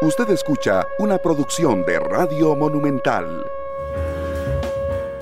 [0.00, 3.44] Usted escucha una producción de Radio Monumental.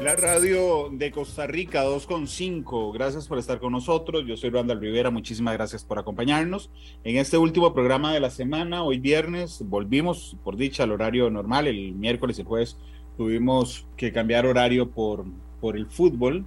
[0.03, 4.25] La radio de Costa Rica 2.5, gracias por estar con nosotros.
[4.27, 6.71] Yo soy Randall Rivera, muchísimas gracias por acompañarnos.
[7.05, 11.69] En este último programa de la semana, hoy viernes, volvimos por dicha al horario normal.
[11.69, 12.77] El miércoles y el jueves
[13.17, 15.25] tuvimos que cambiar horario por,
[15.59, 16.45] por el fútbol.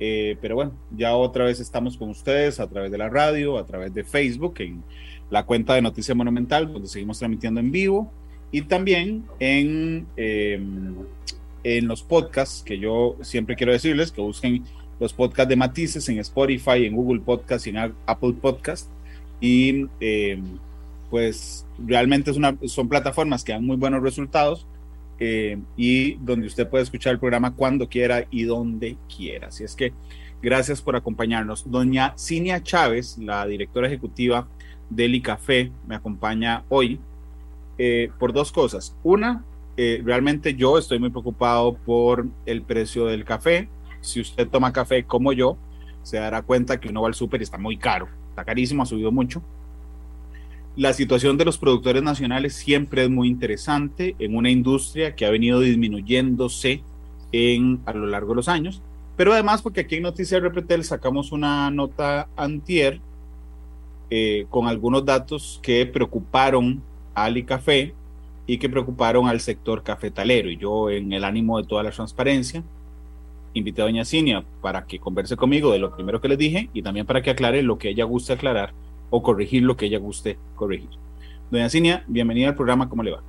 [0.00, 3.64] Eh, pero bueno, ya otra vez estamos con ustedes a través de la radio, a
[3.64, 4.54] través de Facebook,
[5.30, 8.10] la cuenta de Noticia Monumental, donde seguimos transmitiendo en vivo,
[8.50, 10.94] y también en, em,
[11.64, 14.64] en los podcasts, que yo siempre quiero decirles que busquen
[15.00, 18.88] los podcasts de Matices en Spotify, en Google Podcast y en Apple Podcast.
[19.40, 20.58] Y em,
[21.10, 24.66] pues realmente es una, son plataformas que dan muy buenos resultados
[25.20, 29.48] eh, y donde usted puede escuchar el programa cuando quiera y donde quiera.
[29.48, 29.92] Así es que
[30.42, 31.70] gracias por acompañarnos.
[31.70, 34.48] Doña Cinia Chávez, la directora ejecutiva
[34.90, 37.00] del ICAFE, me acompaña hoy
[37.78, 38.96] eh, por dos cosas.
[39.02, 39.44] Una,
[39.76, 43.68] eh, realmente yo estoy muy preocupado por el precio del café.
[44.00, 45.56] Si usted toma café como yo,
[46.02, 48.86] se dará cuenta que uno va al súper y está muy caro, está carísimo, ha
[48.86, 49.42] subido mucho
[50.76, 55.30] la situación de los productores nacionales siempre es muy interesante en una industria que ha
[55.30, 56.82] venido disminuyéndose
[57.30, 58.82] en, a lo largo de los años,
[59.16, 63.00] pero además porque aquí en Noticias Repretel sacamos una nota antier
[64.10, 66.82] eh, con algunos datos que preocuparon
[67.14, 67.94] a Ali Café
[68.46, 70.50] y que preocuparon al sector cafetalero.
[70.50, 72.62] Y yo, en el ánimo de toda la transparencia,
[73.54, 76.82] invité a doña Cinia para que converse conmigo de lo primero que les dije y
[76.82, 78.72] también para que aclare lo que ella guste aclarar
[79.10, 80.90] o corregir lo que ella guste corregir.
[81.50, 83.22] Doña Cinia, bienvenida al programa, ¿cómo le va?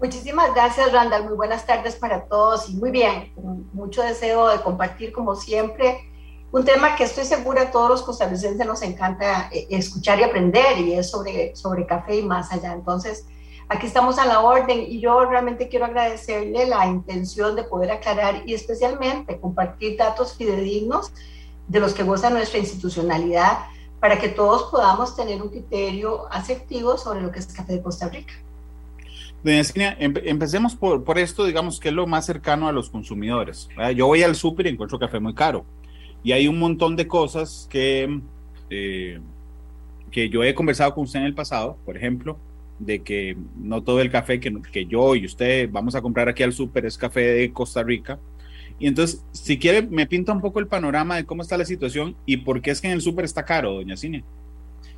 [0.00, 1.24] Muchísimas gracias, Randall.
[1.24, 3.32] Muy buenas tardes para todos y muy bien,
[3.72, 6.10] mucho deseo de compartir, como siempre,
[6.54, 10.78] un tema que estoy segura a todos los costarricenses nos encanta eh, escuchar y aprender,
[10.78, 12.72] y es sobre, sobre café y más allá.
[12.72, 13.26] Entonces,
[13.68, 18.44] aquí estamos a la orden y yo realmente quiero agradecerle la intención de poder aclarar
[18.46, 21.12] y especialmente compartir datos fidedignos
[21.66, 23.58] de los que goza nuestra institucionalidad
[23.98, 28.08] para que todos podamos tener un criterio asertivo sobre lo que es café de Costa
[28.08, 28.34] Rica.
[29.42, 33.68] Doña Cinia, empecemos por, por, esto, digamos, que es lo más cercano a los consumidores.
[33.96, 35.64] Yo voy al súper y encuentro café muy caro.
[36.24, 38.20] Y hay un montón de cosas que,
[38.70, 39.20] eh,
[40.10, 42.38] que yo he conversado con usted en el pasado, por ejemplo,
[42.78, 46.42] de que no todo el café que, que yo y usted vamos a comprar aquí
[46.42, 48.18] al súper es café de Costa Rica.
[48.78, 52.16] Y entonces, si quiere, me pinta un poco el panorama de cómo está la situación
[52.26, 54.24] y por qué es que en el súper está caro, doña Cine.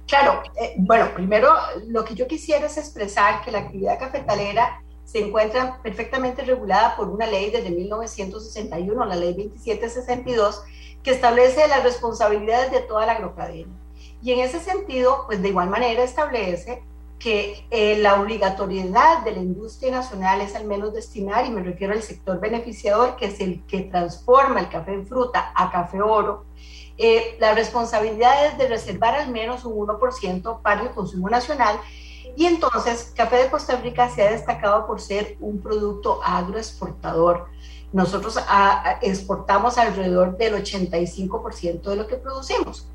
[0.07, 1.51] Claro, eh, bueno, primero
[1.89, 7.09] lo que yo quisiera es expresar que la actividad cafetalera se encuentra perfectamente regulada por
[7.09, 10.63] una ley desde 1961, la ley 2762,
[11.07, 13.73] que establece las responsabilidades de toda la agrocadena.
[14.21, 16.83] Y en ese sentido, pues de igual manera establece
[17.21, 21.93] que eh, la obligatoriedad de la industria nacional es al menos destinar, y me refiero
[21.93, 26.47] al sector beneficiador, que es el que transforma el café en fruta a café oro,
[26.99, 31.79] eh, la responsabilidad es de reservar al menos un 1% para el consumo nacional.
[32.35, 37.47] Y entonces, Café de Costa Rica se ha destacado por ser un producto agroexportador.
[37.93, 38.39] Nosotros
[39.01, 42.89] exportamos alrededor del 85% de lo que producimos.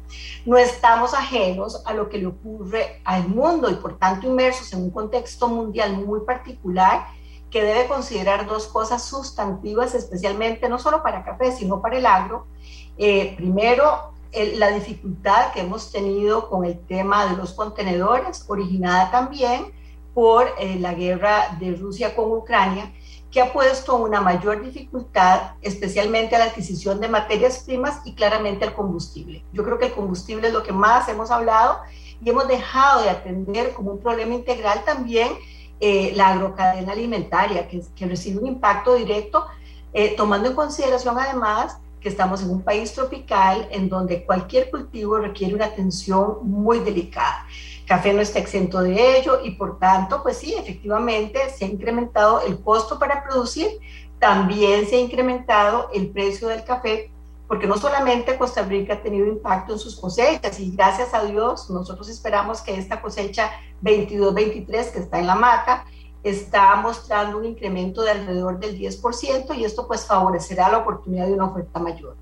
[0.45, 4.83] No estamos ajenos a lo que le ocurre al mundo y por tanto inmersos en
[4.83, 7.07] un contexto mundial muy particular
[7.49, 12.47] que debe considerar dos cosas sustantivas, especialmente no solo para café, sino para el agro.
[12.97, 14.13] Eh, primero,
[14.55, 19.73] la dificultad que hemos tenido con el tema de los contenedores, originada también
[20.13, 22.93] por eh, la guerra de Rusia con Ucrania,
[23.31, 28.65] que ha puesto una mayor dificultad, especialmente a la adquisición de materias primas y claramente
[28.65, 29.43] al combustible.
[29.53, 31.79] Yo creo que el combustible es lo que más hemos hablado
[32.23, 35.29] y hemos dejado de atender como un problema integral también
[35.79, 39.47] eh, la agrocadena alimentaria, que, recibe un impacto directo,
[39.93, 45.19] eh, tomando en consideración además que estamos en un país tropical en donde cualquier cultivo
[45.19, 47.45] requiere una atención muy delicada.
[47.87, 52.41] Café no está exento de ello y por tanto, pues sí, efectivamente se ha incrementado
[52.41, 53.67] el costo para producir,
[54.19, 57.11] también se ha incrementado el precio del café,
[57.47, 61.69] porque no solamente Costa Rica ha tenido impacto en sus cosechas y gracias a Dios
[61.69, 63.51] nosotros esperamos que esta cosecha
[63.83, 65.83] 22-23 que está en la mata
[66.23, 71.33] está mostrando un incremento de alrededor del 10% y esto pues favorecerá la oportunidad de
[71.33, 72.15] una oferta mayor.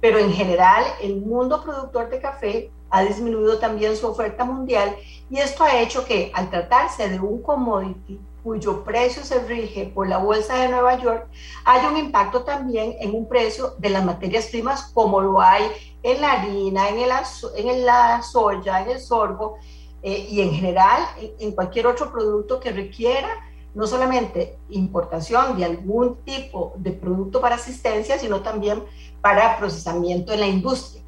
[0.00, 4.94] Pero en general el mundo productor de café ha disminuido también su oferta mundial
[5.30, 10.08] y esto ha hecho que al tratarse de un commodity cuyo precio se rige por
[10.08, 11.28] la Bolsa de Nueva York,
[11.64, 15.64] haya un impacto también en un precio de las materias primas como lo hay
[16.02, 17.10] en la harina, en, el,
[17.56, 19.56] en la soya, en el sorgo,
[20.02, 21.00] eh, y en general
[21.38, 23.28] en cualquier otro producto que requiera
[23.74, 28.82] no solamente importación de algún tipo de producto para asistencia, sino también
[29.20, 31.01] para procesamiento en la industria.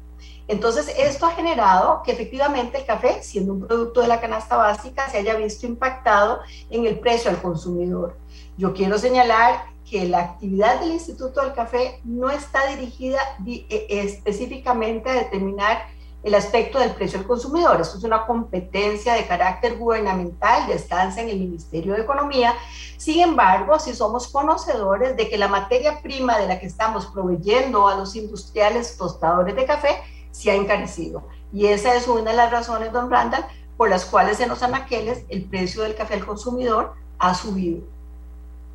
[0.47, 5.09] Entonces, esto ha generado que efectivamente el café, siendo un producto de la canasta básica,
[5.09, 6.39] se haya visto impactado
[6.69, 8.17] en el precio al consumidor.
[8.57, 15.09] Yo quiero señalar que la actividad del Instituto del Café no está dirigida e, específicamente
[15.09, 15.83] a determinar
[16.23, 17.79] el aspecto del precio al consumidor.
[17.79, 22.55] Esto es una competencia de carácter gubernamental, descansa en el Ministerio de Economía.
[22.97, 27.87] Sin embargo, si somos conocedores de que la materia prima de la que estamos proveyendo
[27.87, 30.01] a los industriales tostadores de café
[30.35, 31.27] se ha encarecido.
[31.53, 33.45] Y esa es una de las razones, don Randall,
[33.77, 37.79] por las cuales en los anaqueles el precio del café al consumidor ha subido.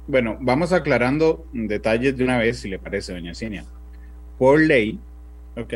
[0.06, 3.64] Bueno, vamos aclarando detalles de una vez, si le parece, doña Cinia.
[4.38, 4.98] Por ley,
[5.56, 5.74] ¿ok?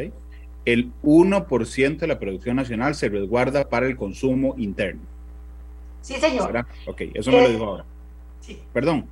[0.64, 5.02] el 1% de la producción nacional se resguarda para el consumo interno.
[6.00, 6.66] Sí, señor.
[6.86, 7.84] Ok, eso me lo eh, dijo ahora.
[8.40, 8.62] Sí.
[8.72, 9.06] Perdón.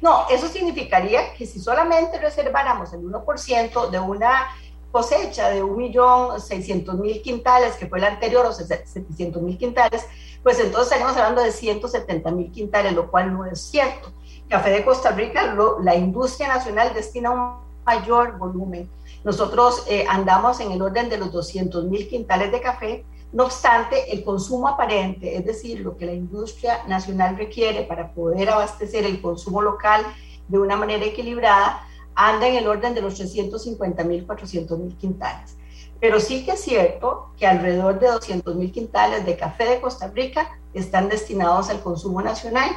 [0.00, 4.48] No, eso significaría que si solamente reserváramos el 1% de una
[4.94, 10.06] cosecha de 1.600.000 quintales, que fue la anterior, o 700.000 quintales,
[10.44, 14.12] pues entonces estaríamos hablando de 170.000 quintales, lo cual no es cierto.
[14.48, 18.88] Café de Costa Rica, la industria nacional destina un mayor volumen
[19.24, 23.06] nosotros eh, andamos en el orden de los 200 mil quintales de café.
[23.32, 28.50] No obstante, el consumo aparente, es decir, lo que la industria nacional requiere para poder
[28.50, 30.04] abastecer el consumo local
[30.46, 31.82] de una manera equilibrada,
[32.14, 35.56] anda en el orden de los 350 mil, 400 mil quintales.
[36.00, 40.08] Pero sí que es cierto que alrededor de 200 mil quintales de café de Costa
[40.08, 42.70] Rica están destinados al consumo nacional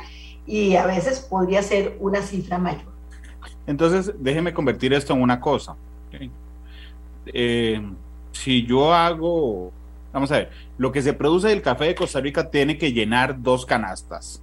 [0.45, 2.87] y a veces podría ser una cifra mayor.
[3.65, 5.75] Entonces, déjeme convertir esto en una cosa.
[7.25, 7.81] Eh,
[8.31, 9.73] si yo hago,
[10.13, 13.41] vamos a ver, lo que se produce del café de Costa Rica tiene que llenar
[13.41, 14.41] dos canastas.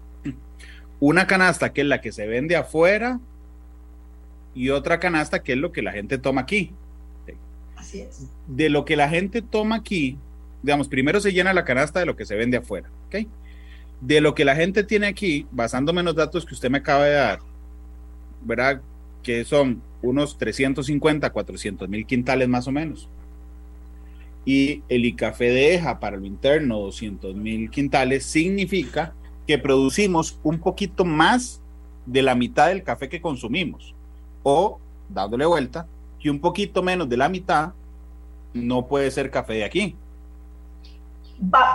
[1.00, 3.18] Una canasta que es la que se vende afuera
[4.54, 6.70] y otra canasta que es lo que la gente toma aquí.
[7.76, 8.28] Así es.
[8.46, 10.16] De lo que la gente toma aquí,
[10.62, 13.26] digamos, primero se llena la canasta de lo que se vende afuera, ¿ok?
[14.00, 17.04] De lo que la gente tiene aquí, basándome en los datos que usted me acaba
[17.04, 17.38] de dar,
[18.42, 18.80] ¿verdad?
[19.22, 23.08] Que son unos 350, 400 mil quintales más o menos.
[24.44, 29.14] Y el ICAFE deja para lo interno 200 mil quintales, significa
[29.46, 31.60] que producimos un poquito más
[32.06, 33.94] de la mitad del café que consumimos.
[34.44, 35.88] O, dándole vuelta,
[36.20, 37.72] que un poquito menos de la mitad
[38.52, 39.96] no puede ser café de aquí.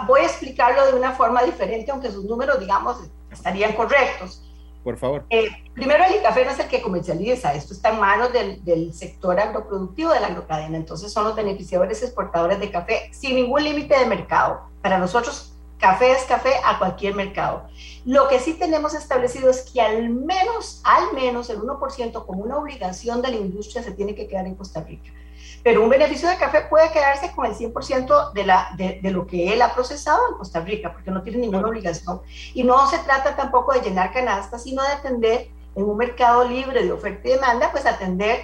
[0.07, 2.97] voy a explicarlo de una forma diferente, aunque sus números, digamos,
[3.29, 4.45] estarían correctos.
[4.83, 5.25] Por favor.
[5.29, 8.93] Eh, primero, el ICAFE no es el que comercializa, esto está en manos del, del,
[8.93, 13.99] sector agroproductivo de la agrocadena, entonces son los beneficiadores exportadores de café sin ningún límite
[13.99, 14.61] de mercado.
[14.81, 15.48] Para nosotros,
[15.79, 17.67] café es café a cualquier mercado.
[18.05, 22.57] Lo que sí tenemos establecido es que al menos, al menos el 1% como una
[22.57, 25.11] obligación de la industria se tiene que quedar en Costa Rica
[25.63, 29.27] pero un beneficio de café puede quedarse con el 100% de, la, de, de, lo
[29.27, 32.21] que él ha procesado en Costa Rica, porque no tiene ninguna obligación.
[32.53, 36.83] Y no se trata tampoco de llenar canastas, sino de atender en un mercado libre
[36.83, 38.39] de oferta y demanda, pues atender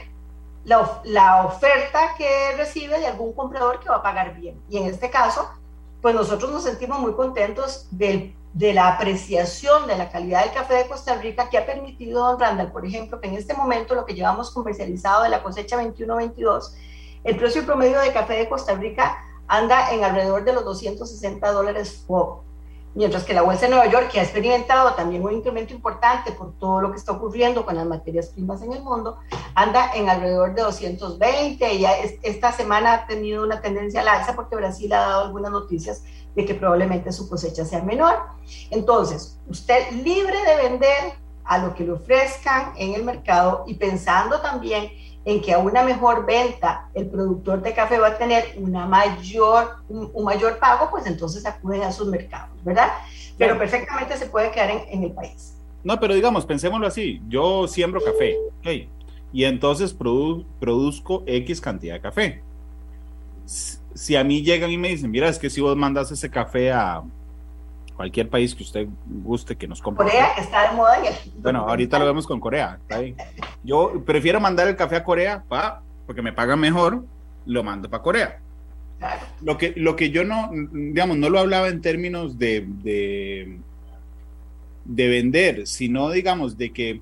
[0.65, 4.61] la, la oferta que recibe de algún comprador que va a pagar bien.
[4.69, 5.49] Y en este caso,
[6.05, 10.87] pues nosotros nos sentimos muy contentos de la apreciación de la calidad del café de
[10.87, 14.13] Costa Rica que ha permitido, don Randall, por ejemplo, que en este momento lo que
[14.13, 16.75] llevamos comercializado de la cosecha 21-22
[17.23, 22.03] el precio promedio de café de Costa Rica anda en alrededor de los 260 dólares
[22.05, 22.43] FOB,
[22.95, 26.57] mientras que la Bolsa de Nueva York, que ha experimentado también un incremento importante por
[26.57, 29.19] todo lo que está ocurriendo con las materias primas en el mundo,
[29.53, 31.85] anda en alrededor de 220 y
[32.23, 36.45] esta semana ha tenido una tendencia al alza porque Brasil ha dado algunas noticias de
[36.45, 38.17] que probablemente su cosecha sea menor.
[38.71, 44.41] Entonces, usted libre de vender a lo que le ofrezcan en el mercado y pensando
[44.41, 44.89] también
[45.25, 49.77] en que a una mejor venta el productor de café va a tener una mayor,
[49.89, 52.89] un, mayor pago, pues entonces acuden a sus mercados, ¿verdad?
[53.37, 55.57] Pero perfectamente se puede quedar en, el país.
[55.83, 58.37] No, pero digamos, pensémoslo así, yo siembro café,
[59.33, 62.43] y entonces produzco X cantidad de café.
[63.45, 66.71] Si a mí llegan y me dicen, mira, es que si vos mandas ese café
[66.71, 67.03] a,
[67.95, 70.05] cualquier país que usted guste que nos compre.
[70.05, 70.97] Corea está de moda.
[71.37, 72.79] bueno, ahorita lo vemos con Corea.
[73.63, 77.05] Yo prefiero mandar el café a Corea pa, porque me pagan mejor,
[77.45, 78.39] lo mando para Corea.
[79.41, 83.59] Lo, que, lo que yo no, digamos, no lo hablaba en términos de, de,
[84.85, 87.01] de vender, sino, digamos, de que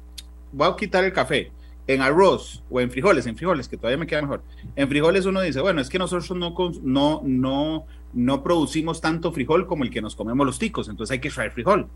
[0.52, 1.52] voy a quitar el café
[1.88, 4.44] en arroz o en frijoles, en frijoles, que todavía me queda mejor.
[4.76, 9.66] En frijoles uno dice, bueno, es que nosotros no, no, no no producimos tanto frijol
[9.68, 11.88] como el que nos comemos los ticos, entonces hay que traer frijol.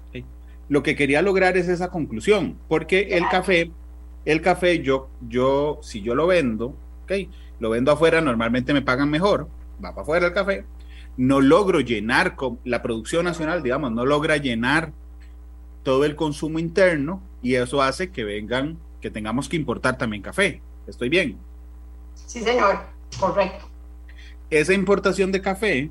[0.70, 3.72] Lo que quería lograr es esa conclusión, porque el café,
[4.26, 7.30] el café yo, yo, si yo lo vendo, ¿okay?
[7.60, 9.48] lo vendo afuera, normalmente me pagan mejor,
[9.84, 10.66] va para afuera el café,
[11.16, 14.92] no logro llenar con la producción nacional, digamos, no logra llenar
[15.84, 20.62] todo el consumo interno y eso hace que vengan, que tengamos que importar también café.
[20.86, 21.38] ¿Estoy bien?
[22.14, 22.80] Sí, señor,
[23.20, 23.66] correcto.
[24.50, 25.90] Esa importación de café,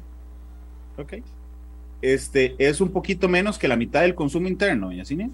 [0.98, 1.14] ok,
[2.02, 5.30] este, es un poquito menos que la mitad del consumo interno, doña Cine.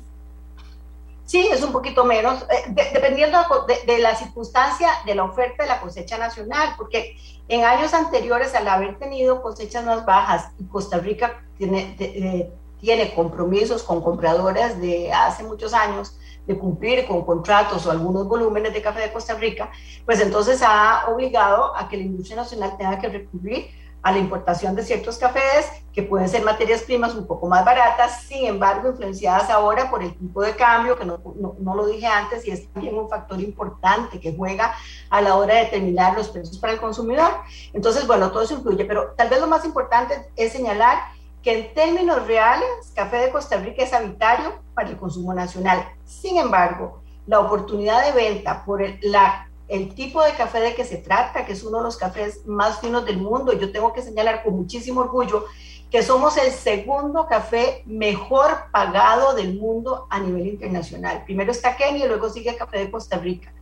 [1.25, 3.39] Sí, es un poquito menos, eh, dependiendo
[3.87, 7.17] de, la circunstancia de la oferta de la cosecha nacional, porque
[7.49, 12.51] en años anteriores, al haber tenido cosechas más bajas y Costa Rica tiene,
[12.81, 18.73] tiene compromisos con compradoras de hace muchos años de cumplir con contratos o algunos volúmenes
[18.73, 19.71] de café de Costa Rica,
[20.05, 23.67] pues entonces ha obligado a que la industria nacional tenga que recurrir
[24.03, 28.23] a la importación de ciertos cafés que pueden ser materias primas un poco más baratas,
[28.23, 31.21] sin embargo influenciadas ahora por el tipo de cambio, que no,
[31.61, 34.75] no, lo dije antes, y es también un factor importante que juega
[35.11, 37.31] a la hora de determinar los precios para el consumidor.
[37.73, 40.99] Entonces, bueno, todo eso influye, pero tal vez lo más importante es señalar
[41.43, 45.87] que en términos reales, café de Costa Rica es habitario para el consumo nacional.
[46.05, 50.85] Sin embargo, la oportunidad de venta por el, la el tipo de café de que
[50.85, 53.55] se trata, que es uno de los cafés más finos del mundo.
[53.55, 55.47] Yo tengo que señalar con muchísimo orgullo
[55.91, 61.25] que somos el segundo café mejor pagado del mundo a nivel internacional.
[61.25, 63.55] Primero está Kenia y luego sigue el café de Costa Rica.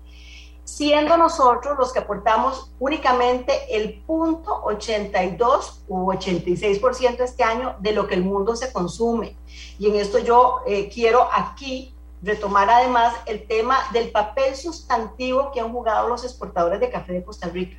[0.65, 8.09] Siendo nosotros los que aportamos únicamente el punto 82 u 86% este año de lo
[8.09, 9.37] que el mundo se consume.
[9.79, 15.61] Y en esto yo eh, quiero aquí retomar además el tema del papel sustantivo que
[15.61, 17.77] han jugado los exportadores de café de Costa Rica,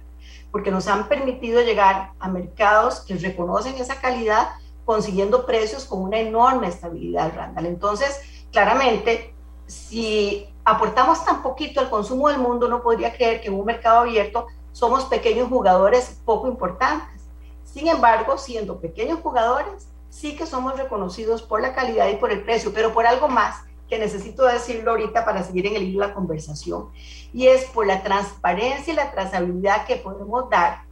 [0.52, 4.50] porque nos han permitido llegar a mercados que reconocen esa calidad
[4.86, 7.68] consiguiendo precios con una enorme estabilidad, Randall.
[7.68, 8.20] Entonces,
[8.52, 9.34] claramente,
[9.68, 14.00] si aportamos tan poquito al consumo del mundo, no podría creer que en un mercado
[14.00, 17.22] abierto somos pequeños jugadores poco importantes.
[17.64, 22.44] Sin embargo, siendo pequeños jugadores, sí que somos reconocidos por la calidad y por el
[22.44, 26.08] precio, pero por algo más, que necesito decirlo ahorita para seguir en el hilo de
[26.08, 26.88] la conversación,
[27.34, 30.84] y es por la transparencia y la trazabilidad que podemos dar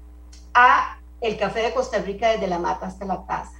[0.53, 3.58] a el café de Costa Rica desde la mata hasta la taza.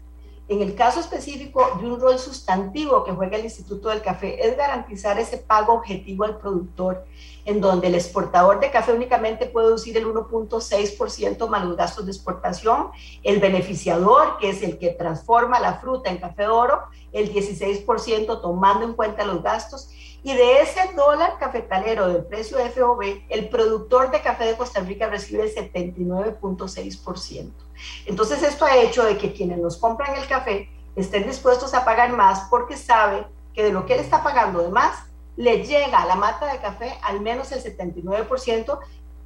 [0.49, 4.57] En el caso específico de un rol sustantivo que juega el Instituto del Café es
[4.57, 7.05] garantizar ese pago objetivo al productor,
[7.45, 12.13] en donde el exportador de café únicamente puede deducir el 1.6% más los gastos de
[12.13, 12.89] exportación,
[13.21, 18.41] el beneficiador, que es el que transforma la fruta en café de oro, el 16%
[18.41, 19.91] tomando en cuenta los gastos,
[20.23, 25.09] y de ese dólar cafetalero del precio FOB, el productor de café de Costa Rica
[25.09, 27.68] recibe el 79.6%.
[28.05, 32.11] Entonces esto ha hecho de que quienes nos compran el café estén dispuestos a pagar
[32.13, 35.05] más porque sabe que de lo que él está pagando de más,
[35.35, 38.79] le llega a la mata de café al menos el 79%,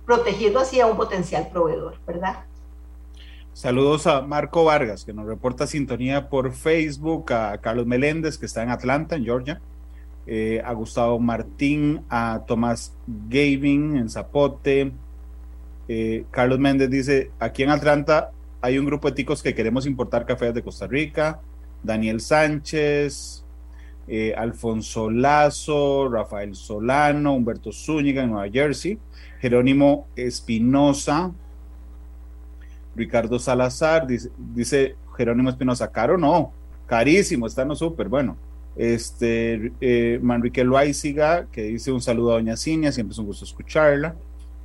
[0.06, 2.46] protegiendo así a un potencial proveedor, ¿verdad?
[3.54, 8.64] Saludos a Marco Vargas, que nos reporta sintonía por Facebook, a Carlos Meléndez, que está
[8.64, 9.62] en Atlanta, en Georgia,
[10.26, 12.96] eh, a Gustavo Martín, a Tomás
[13.30, 14.92] Gavin en Zapote.
[15.88, 18.32] Eh, Carlos Méndez dice, aquí en Atlanta
[18.64, 21.42] hay un grupo de ticos que queremos importar cafés de Costa Rica.
[21.84, 23.44] Daniel Sánchez,
[24.08, 28.98] eh, Alfonso Lazo, Rafael Solano, Humberto Zúñiga en Nueva Jersey,
[29.42, 31.34] Jerónimo Espinosa,
[32.96, 36.54] Ricardo Salazar, dice, Jerónimo Espinosa, caro no,
[36.88, 38.38] carísimo, está no súper, bueno.
[38.78, 43.44] Este, eh, Manrique Loaiziga, que dice un saludo a Doña Cinia, siempre es un gusto
[43.44, 44.16] escucharla.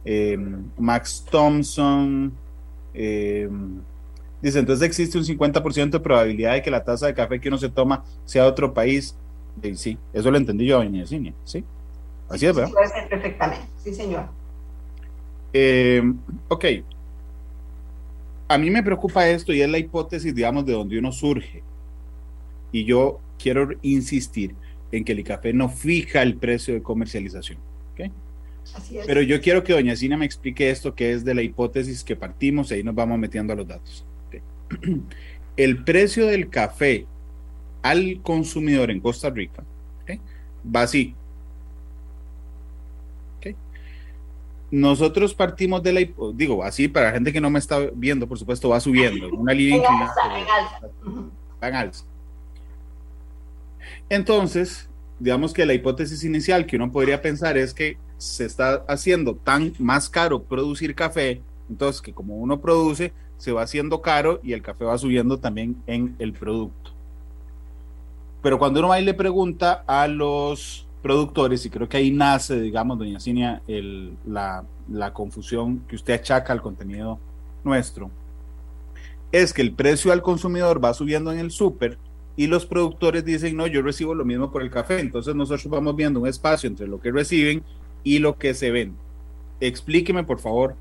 [0.05, 0.39] Eh,
[0.79, 2.33] Max Thompson,
[3.01, 3.49] eh,
[4.43, 7.57] dice, entonces existe un 50% de probabilidad de que la taza de café que uno
[7.57, 9.17] se toma sea de otro país.
[9.75, 11.65] sí, eso lo entendí yo, doña ¿sí?
[12.29, 12.73] Así es, ¿verdad?
[12.73, 14.27] puede ser perfectamente, sí, señor.
[15.53, 16.03] Eh,
[16.49, 16.65] ok.
[18.49, 21.63] A mí me preocupa esto y es la hipótesis, digamos, de donde uno surge.
[22.73, 24.57] Y yo quiero insistir
[24.91, 27.59] en que el café no fija el precio de comercialización.
[27.93, 28.11] ¿okay?
[29.07, 32.17] Pero yo quiero que doña Cina me explique esto que es de la hipótesis que
[32.17, 34.05] partimos y ahí nos vamos metiendo a los datos.
[35.57, 37.07] El precio del café
[37.83, 39.65] al consumidor en Costa Rica
[40.65, 41.15] va así.
[44.71, 46.01] Nosotros partimos de la,
[46.35, 49.55] digo, así para la gente que no me está viendo, por supuesto, va subiendo, una
[49.55, 50.15] línea inclinada.
[51.63, 52.05] Va en alza.
[54.11, 59.35] Entonces, digamos que la hipótesis inicial que uno podría pensar es que se está haciendo
[59.35, 64.53] tan más caro producir café, entonces que como uno produce, se va haciendo caro y
[64.53, 66.91] el café va subiendo también en el producto.
[68.43, 72.61] Pero cuando uno va y le pregunta a los productores, y creo que ahí nace,
[72.61, 73.63] digamos, doña Cinia,
[74.27, 77.19] la, la confusión que usted achaca al contenido
[77.65, 78.11] nuestro,
[79.31, 81.99] es que el precio al consumidor va subiendo en el súper
[82.37, 85.01] y los productores dicen, no, yo recibo lo mismo por el café.
[85.01, 87.63] Entonces nosotros vamos viendo un espacio entre lo que reciben
[88.03, 88.97] y lo que se ven.
[89.61, 90.77] Explíqueme, por favor.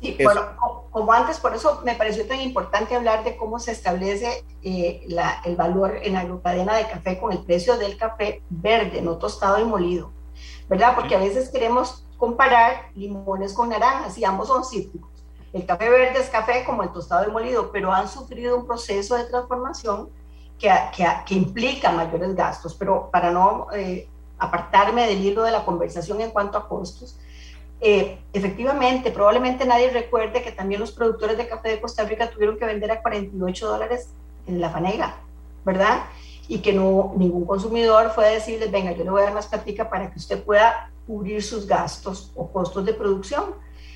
[0.00, 0.42] Sí, bueno,
[0.90, 5.40] como antes, por eso me pareció tan importante hablar de cómo se establece eh, la,
[5.44, 9.58] el valor en la cadena de café con el precio del café verde, no tostado
[9.58, 10.12] y molido,
[10.68, 10.94] ¿verdad?
[10.94, 15.10] Porque a veces queremos comparar limones con naranjas y ambos son cítricos.
[15.52, 19.16] El café verde es café como el tostado y molido, pero han sufrido un proceso
[19.16, 20.10] de transformación
[20.58, 20.70] que,
[21.26, 22.74] que, implica mayores gastos.
[22.74, 27.18] Pero para no eh, apartarme del hilo de la conversación en cuanto a costos,
[27.80, 32.58] eh, efectivamente, probablemente nadie recuerde que también los productores de café de Costa Rica tuvieron
[32.58, 34.08] que vender a 48 dólares
[34.46, 35.16] en la fanega,
[35.64, 36.04] ¿verdad?
[36.48, 39.46] Y que no, ningún consumidor fue a decirles, venga, yo le voy a dar más
[39.46, 43.54] platica para que usted pueda cubrir sus gastos o costos de producción.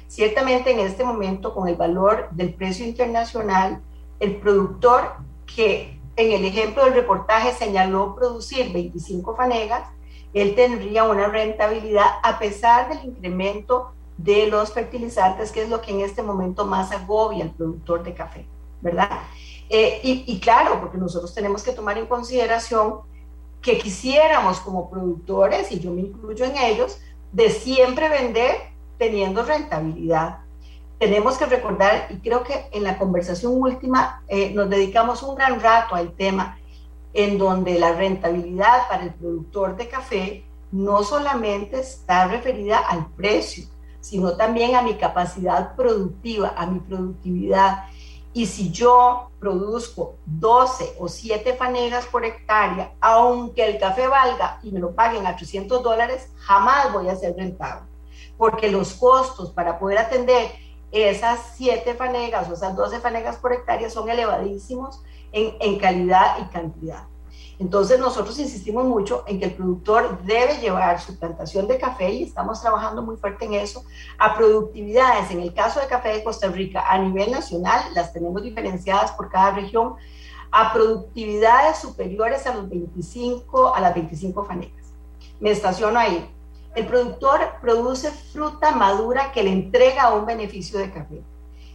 [0.08, 3.80] Ciertamente en este momento, con el valor del precio internacional,
[4.18, 5.14] el productor
[5.46, 9.88] que en el ejemplo del reportaje señaló producir 25 fanegas,
[10.32, 15.92] él tendría una rentabilidad a pesar del incremento de los fertilizantes, que es lo que
[15.92, 18.46] en este momento más agobia al productor de café,
[18.80, 19.08] ¿verdad?
[19.68, 23.00] Eh, y, claro, porque nosotros tenemos que tomar en consideración
[23.62, 26.98] que quisiéramos como productores, y yo me incluyo en ellos,
[27.32, 28.56] de siempre vender
[28.98, 30.40] teniendo rentabilidad.
[30.98, 35.60] Tenemos que recordar, y creo que en la conversación última eh, nos dedicamos un gran
[35.60, 36.58] rato al tema,
[37.12, 43.64] en donde la rentabilidad para el productor de café no solamente está referida al precio,
[44.00, 47.84] sino también a mi capacidad productiva, a mi productividad.
[48.32, 54.70] Y si yo produzco 12 o 7 fanegas por hectárea, aunque el café valga y
[54.70, 57.88] me lo paguen a 300 dólares, jamás voy a ser rentable.
[58.38, 60.52] Porque los costos para poder atender
[60.92, 66.52] esas 7 fanegas o esas 12 fanegas por hectárea son elevadísimos en, en calidad y
[66.52, 67.10] cantidad.
[67.60, 72.22] Entonces nosotros insistimos mucho en que el productor debe llevar su plantación de café y
[72.22, 73.84] estamos trabajando muy fuerte en eso
[74.18, 75.30] a productividades.
[75.30, 79.28] En el caso de café de Costa Rica a nivel nacional las tenemos diferenciadas por
[79.28, 79.96] cada región
[80.50, 84.94] a productividades superiores a los 25 a las 25 fanegas.
[85.38, 86.30] Me estaciono ahí.
[86.74, 91.22] El productor produce fruta madura que le entrega un beneficio de café.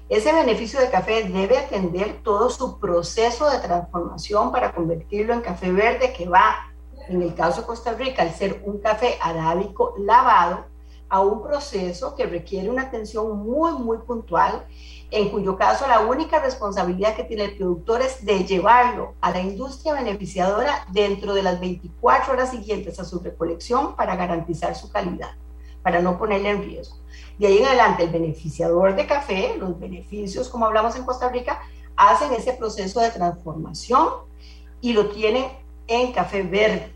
[0.08, 5.72] Ese beneficio de café debe atender todo su proceso de transformación para convertirlo en café
[5.72, 6.72] verde que va,
[7.08, 10.66] en el caso de Costa Rica, al ser un café arábico lavado,
[11.10, 14.68] a un proceso que requiere una atención muy, muy puntual,
[15.10, 19.42] en cuyo caso la única responsabilidad que tiene el productor es de llevarlo a la
[19.42, 25.32] industria beneficiadora dentro de las 24 horas siguientes a su recolección para garantizar su calidad,
[25.82, 27.05] para no ponerle en riesgo.
[27.38, 31.62] De ahí en adelante, el beneficiador de café, los beneficios, como hablamos en Costa Rica,
[31.96, 34.10] hacen ese proceso de transformación
[34.82, 35.46] y lo tienen
[35.88, 36.94] en café verde.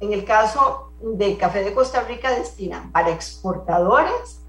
[0.00, 4.40] En el caso del café de Costa Rica, destinan para exportadores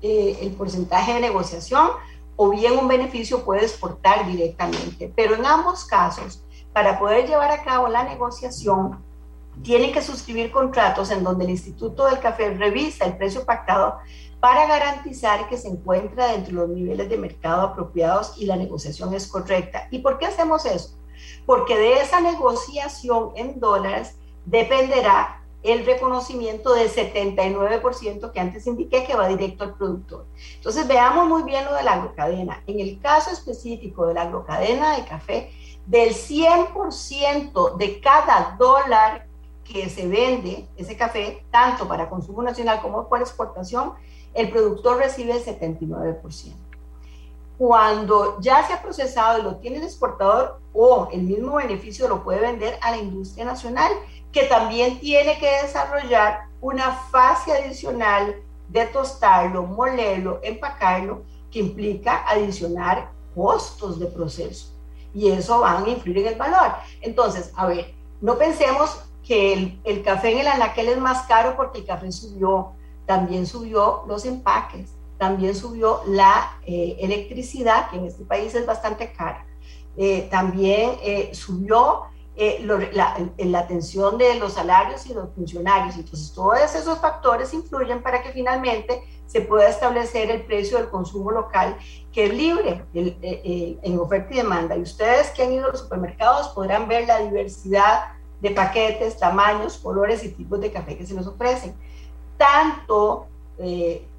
[0.00, 1.90] eh, el porcentaje de negociación
[2.36, 5.12] o bien un beneficio puede exportar directamente.
[5.14, 9.02] Pero en ambos casos, para poder llevar a cabo la negociación,
[9.62, 13.98] tienen que suscribir contratos en donde el Instituto del Café revisa el precio pactado
[14.40, 19.14] para garantizar que se encuentra dentro de los niveles de mercado apropiados y la negociación
[19.14, 19.88] es correcta.
[19.90, 20.96] ¿Y por qué hacemos eso?
[21.44, 29.16] Porque de esa negociación en dólares dependerá el reconocimiento del 79% que antes indiqué que
[29.16, 30.26] va directo al productor.
[30.54, 32.62] Entonces veamos muy bien lo de la agrocadena.
[32.66, 35.50] En el caso específico de la agrocadena de café,
[35.86, 39.26] del 100% de cada dólar
[39.64, 43.94] que se vende ese café, tanto para consumo nacional como por exportación,
[44.38, 46.54] el productor recibe el 79%.
[47.58, 52.22] Cuando ya se ha procesado y lo tiene el exportador o el mismo beneficio lo
[52.22, 53.90] puede vender a la industria nacional,
[54.30, 58.36] que también tiene que desarrollar una fase adicional
[58.68, 64.72] de tostarlo, molerlo, empacarlo, que implica adicionar costos de proceso.
[65.12, 66.74] Y eso va a influir en el valor.
[67.00, 71.56] Entonces, a ver, no pensemos que el, el café en el anaquel es más caro
[71.56, 72.77] porque el café subió
[73.08, 79.10] también subió los empaques, también subió la eh, electricidad, que en este país es bastante
[79.12, 79.46] cara,
[79.96, 82.02] eh, también eh, subió
[82.60, 85.96] la, la, atención de los salarios y los funcionarios.
[85.96, 91.32] Entonces, todos esos factores influyen para que finalmente se pueda establecer el precio del consumo
[91.32, 91.76] local
[92.12, 94.76] que es libre en oferta y demanda.
[94.76, 99.78] Y ustedes que han ido a los supermercados podrán ver la diversidad de paquetes, tamaños,
[99.78, 101.74] colores y tipos de café que se nos ofrecen.
[102.38, 103.26] Tanto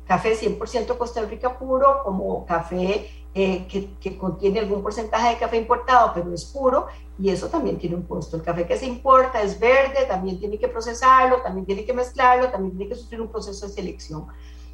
[0.05, 3.67] café 100% Costa Rica puro como café eh,
[4.01, 6.87] que, contiene algún porcentaje de café importado, pero es puro,
[7.19, 8.35] y eso también tiene un costo.
[8.35, 12.49] El café que se importa es verde, también tiene que procesarlo, también tiene que mezclarlo,
[12.49, 14.25] también tiene que sufrir un proceso de selección.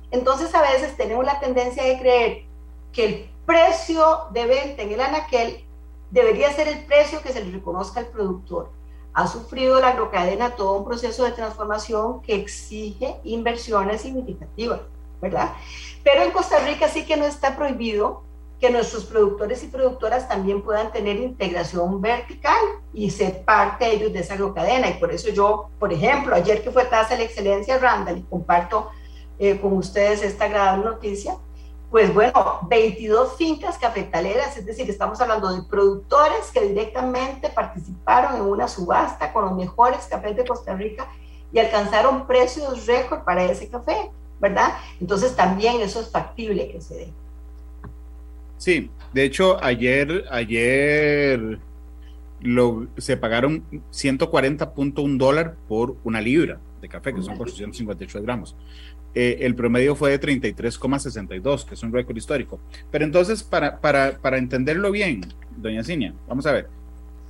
[0.09, 2.43] Entonces a veces tenemos la tendencia de creer
[2.93, 5.65] que el precio de venta en el anaquel
[6.09, 8.71] debería ser el precio que se le reconozca al productor.
[9.15, 14.81] Ha sufrido la agrocadena todo un proceso de transformación que exige inversiones significativas,
[15.21, 15.53] ¿verdad?
[16.03, 18.23] Pero en Costa Rica sí que no está prohibido
[18.59, 22.59] que nuestros productores y productoras también puedan tener integración vertical
[22.93, 24.89] y ser parte ellos de esa cadena.
[24.89, 28.23] Y por eso yo, por ejemplo, ayer que fue Tasa de la Excelencia Randall y
[28.23, 28.89] comparto
[29.37, 31.37] eh, con ustedes esta gran noticia,
[31.95, 38.41] pues bueno, 22 fincas cafetaleras, es decir, estamos hablando de productores que directamente participaron en
[38.41, 41.07] una subasta con los mejores cafés de Costa Rica
[41.53, 44.73] y alcanzaron precios récord para ese café, ¿verdad?
[44.99, 47.13] Entonces también eso es factible que se dé.
[48.57, 51.59] Sí, de hecho, ayer, ayer
[52.41, 58.53] lo, se pagaron 140.1 dólar por una libra de café, que son 458 gramos.
[59.15, 62.59] Eh, el promedio fue de 33,62, que es un récord histórico.
[62.91, 65.21] Pero entonces, para, para, para entenderlo bien,
[65.55, 66.67] doña Cinia, vamos a ver.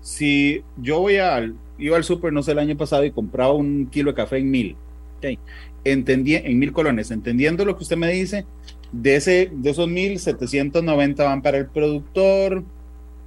[0.01, 3.87] Si yo voy al, iba al súper, no sé, el año pasado y compraba un
[3.87, 4.75] kilo de café en mil,
[5.19, 5.37] okay,
[5.83, 8.45] entendí, en mil colones, entendiendo lo que usted me dice,
[8.91, 12.63] de, ese, de esos 1.790 van para el productor,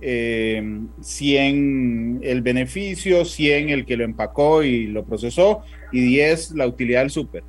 [0.00, 6.66] 100 eh, el beneficio, 100 el que lo empacó y lo procesó y 10 la
[6.66, 7.42] utilidad del súper.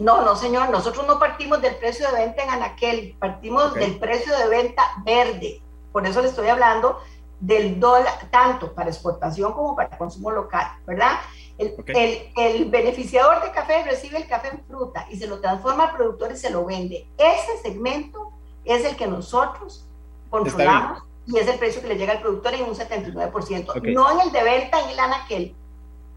[0.00, 4.36] No, no, señor, nosotros no partimos del precio de venta en Anaquel, partimos del precio
[4.36, 5.60] de venta verde.
[5.92, 6.98] Por eso le estoy hablando
[7.38, 11.18] del dólar, tanto para exportación como para consumo local, ¿verdad?
[11.58, 16.32] El, beneficiador de café recibe el café en fruta y se lo transforma al productor
[16.32, 17.06] y se lo vende.
[17.18, 18.32] Ese segmento
[18.64, 19.86] es el que nosotros
[20.30, 24.20] controlamos y es el precio que le llega al productor en un 79%, no en
[24.20, 25.54] el de venta en el anaquel.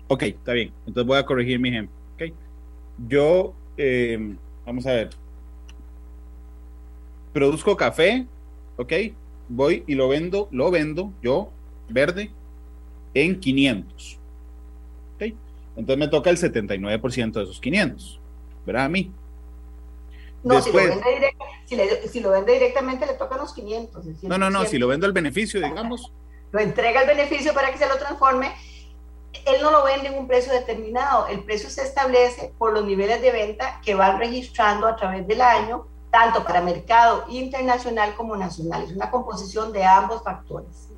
[0.08, 0.74] Ok, está bien.
[0.86, 1.96] Entonces voy a corregir mi ejemplo.
[2.16, 2.34] Okay.
[3.08, 5.10] Yo, eh, vamos a ver,
[7.34, 8.26] produzco café,
[8.78, 8.94] ok,
[9.50, 11.50] voy y lo vendo, lo vendo yo,
[11.90, 12.32] verde,
[13.14, 14.20] en 500.
[15.76, 18.20] Entonces me toca el 79% de esos 500,
[18.66, 18.86] ¿verdad?
[18.86, 19.12] A mí.
[20.44, 24.24] No, si, lo vende directamente le tocan los 500.
[24.24, 26.12] no, no, no, si lo vendo al beneficio, digamos.
[26.52, 28.52] Lo entrega al beneficio para que se lo transforme.
[29.46, 31.28] Él no lo vende en un precio determinado.
[31.28, 35.42] El precio se establece por los niveles de venta que van registrando a través del
[35.42, 38.84] año, tanto para mercado internacional como nacional.
[38.84, 40.90] Es una composición de ambos factores.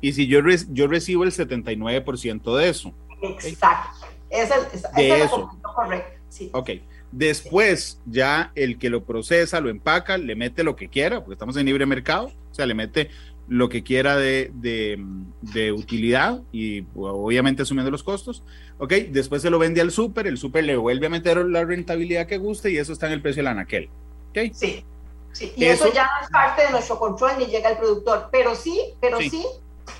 [0.00, 4.06] Y si yo, yo recibo el 79% de eso, Exacto.
[4.28, 5.50] Esa, es eso.
[5.62, 6.20] correcto.
[6.28, 6.50] Sí.
[6.52, 6.70] Ok.
[7.12, 11.56] Después, ya el que lo procesa, lo empaca, le mete lo que quiera, porque estamos
[11.56, 13.10] en libre mercado, o sea, le mete
[13.48, 18.42] lo que quiera de, de, utilidad y obviamente asumiendo los costos.
[18.78, 22.26] Ok, después se lo vende al súper, el súper le vuelve a meter la rentabilidad
[22.26, 23.88] que guste y eso está en el precio del anaquel.
[24.30, 24.52] Okay.
[24.52, 24.84] Sí,
[25.32, 25.52] sí.
[25.56, 28.94] Y eso, ya no es parte de nuestro control ni llega al productor, pero sí,
[29.00, 29.46] pero sí,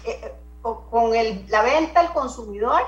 [0.05, 0.33] eh, eh,
[0.63, 2.83] con el, la venta al consumidor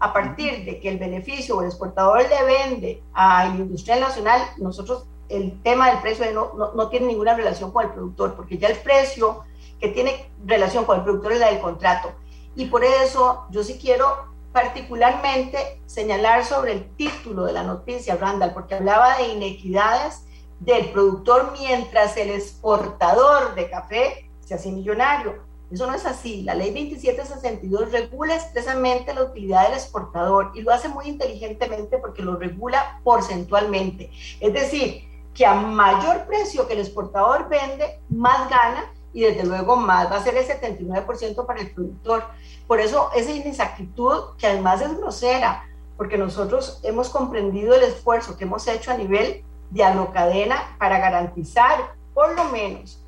[0.00, 4.40] a partir de que el beneficio o el exportador le vende a la industria nacional,
[4.58, 8.68] nosotros el tema del precio no, no, tiene ninguna relación con el productor, porque ya
[8.68, 9.42] el precio
[9.80, 12.12] que tiene relación con el productor es la del contrato.
[12.54, 18.52] Y por eso yo sí quiero particularmente señalar sobre el título de la noticia, Randall,
[18.52, 20.24] porque hablaba de inequidades
[20.58, 25.46] del productor mientras el exportador de café se hace millonario.
[25.70, 26.42] Eso no es así.
[26.42, 32.22] La ley 2762 regula expresamente la utilidad del exportador y lo hace muy inteligentemente porque
[32.22, 34.10] lo regula porcentualmente.
[34.40, 39.76] Es decir, que a mayor precio que el exportador vende, más gana y desde luego
[39.76, 42.24] más va a ser el 79% para el productor.
[42.66, 45.64] Por eso esa inexactitud, que además es grosera,
[45.96, 51.94] porque nosotros hemos comprendido el esfuerzo que hemos hecho a nivel de agrocadena para garantizar,
[52.14, 53.02] por lo menos,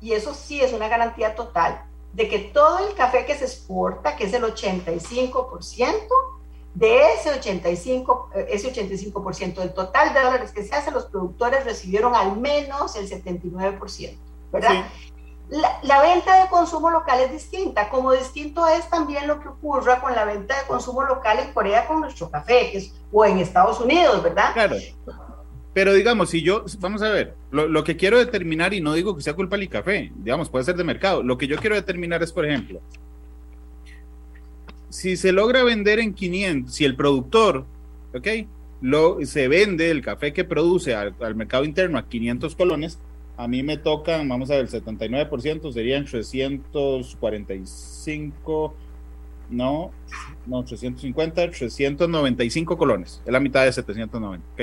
[0.00, 1.82] y eso sí es una garantía total,
[2.12, 5.92] de que todo el café que se exporta, que es el 85%,
[6.74, 11.64] de ese 85%, eh, ese 85% del total de dólares que se hace, los productores
[11.64, 14.16] recibieron al menos el 79%,
[14.52, 14.86] ¿verdad?
[15.48, 20.12] La, venta de consumo local es distinta, como distinto es también lo que ocurra con
[20.14, 22.72] la venta de consumo local en Corea con nuestro café,
[23.12, 24.52] o en Estados Unidos, ¿verdad?
[24.54, 24.76] Claro.
[25.72, 29.14] Pero digamos, si yo, vamos a ver, lo, lo, que quiero determinar, y no digo
[29.14, 32.22] que sea culpa del café, digamos, puede ser de mercado, lo que yo quiero determinar
[32.22, 32.80] es, por ejemplo,
[34.96, 37.66] si se logra vender en 500, si el productor,
[38.14, 38.28] ¿ok?
[38.80, 42.98] Lo, se vende el café que produce al, mercado interno a 500 colones,
[43.36, 48.74] a mí me tocan, vamos a ver, el 79% serían 345,
[49.50, 49.90] no,
[50.46, 54.62] no, 350, 395 colones, es la mitad de 790, ¿ok?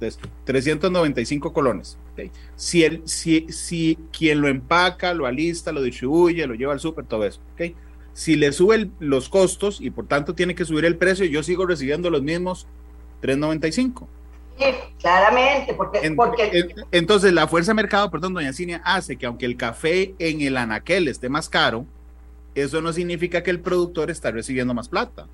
[0.00, 1.98] Entonces, 395 colones.
[2.12, 2.30] ¿okay?
[2.56, 7.04] Si, el, si, si quien lo empaca, lo alista, lo distribuye, lo lleva al súper,
[7.04, 7.76] todo eso, ¿ok?
[8.12, 11.66] Si le suben los costos y por tanto tiene que subir el precio, yo sigo
[11.66, 12.66] recibiendo los mismos
[13.22, 14.06] 3.95.
[14.60, 16.74] Sí, claramente, porque, porque...
[16.90, 20.56] entonces la fuerza de mercado, perdón, doña Cinia, hace que aunque el café en el
[20.58, 21.86] anaquel esté más caro,
[22.54, 25.26] eso no significa que el productor está recibiendo más plata.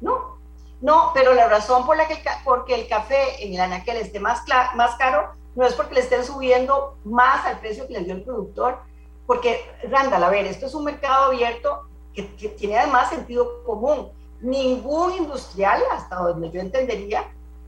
[0.00, 0.38] No,
[0.82, 4.20] no, pero la razón por la que el, porque el café en el anaquel esté
[4.20, 4.42] más,
[4.74, 8.22] más caro no es porque le estén subiendo más al precio que le dio el
[8.22, 8.80] productor,
[9.26, 14.10] porque, Randall, a ver, esto es un mercado abierto que, tiene además sentido común.
[14.40, 17.24] Ningún industrial, hasta donde yo entendería,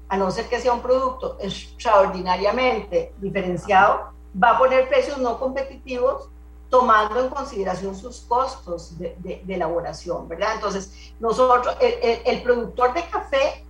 [0.09, 6.29] a no ser que sea un producto extraordinariamente diferenciado, va a poner precios no competitivos
[6.71, 10.55] tomando en consideración sus costos de, elaboración, ¿verdad?
[10.55, 13.65] Entonces, nosotros, el, productor de café,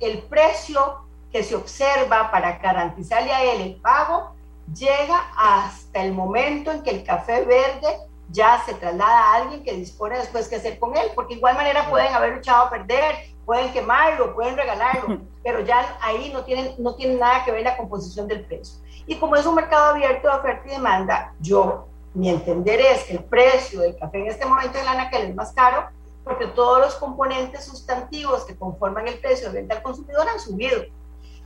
[0.00, 4.30] el precio que se observa para garantizarle a él el pago
[4.72, 7.98] llega hasta el momento en que el café verde
[8.30, 11.56] ya se traslada a alguien que dispone después qué hacer con él, porque de igual
[11.56, 16.74] manera pueden haber echado a perder, pueden quemarlo, pueden regalarlo, pero ya ahí no tienen,
[16.78, 18.82] no tienen nada que ver la composición del precio.
[19.06, 23.14] Y como es un mercado abierto de oferta y demanda, yo, mi entender es que
[23.14, 25.88] el precio del café en este momento en la anaquel es más caro,
[26.22, 30.84] porque todos los componentes sustantivos que conforman el precio de venta al consumidor han subido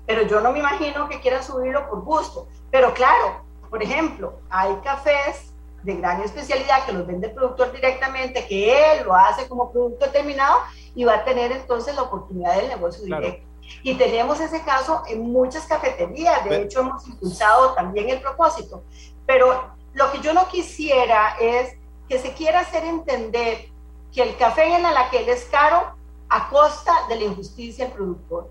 [0.09, 2.49] pero yo no me imagino que quieran subirlo por gusto.
[2.71, 8.47] Pero claro, por ejemplo, hay cafés de gran especialidad que los vende el productor directamente,
[8.47, 10.61] que él lo hace como producto terminado
[10.99, 13.47] y va a tener entonces la oportunidad del negocio directo.
[13.85, 18.83] Y tenemos ese caso en muchas cafeterías, de hecho hemos impulsado también el propósito,
[19.25, 21.77] pero lo que yo no quisiera es
[22.09, 23.69] que se quiera hacer entender
[24.13, 25.95] que el café en la que es caro
[26.29, 28.51] a costa de la injusticia del productor.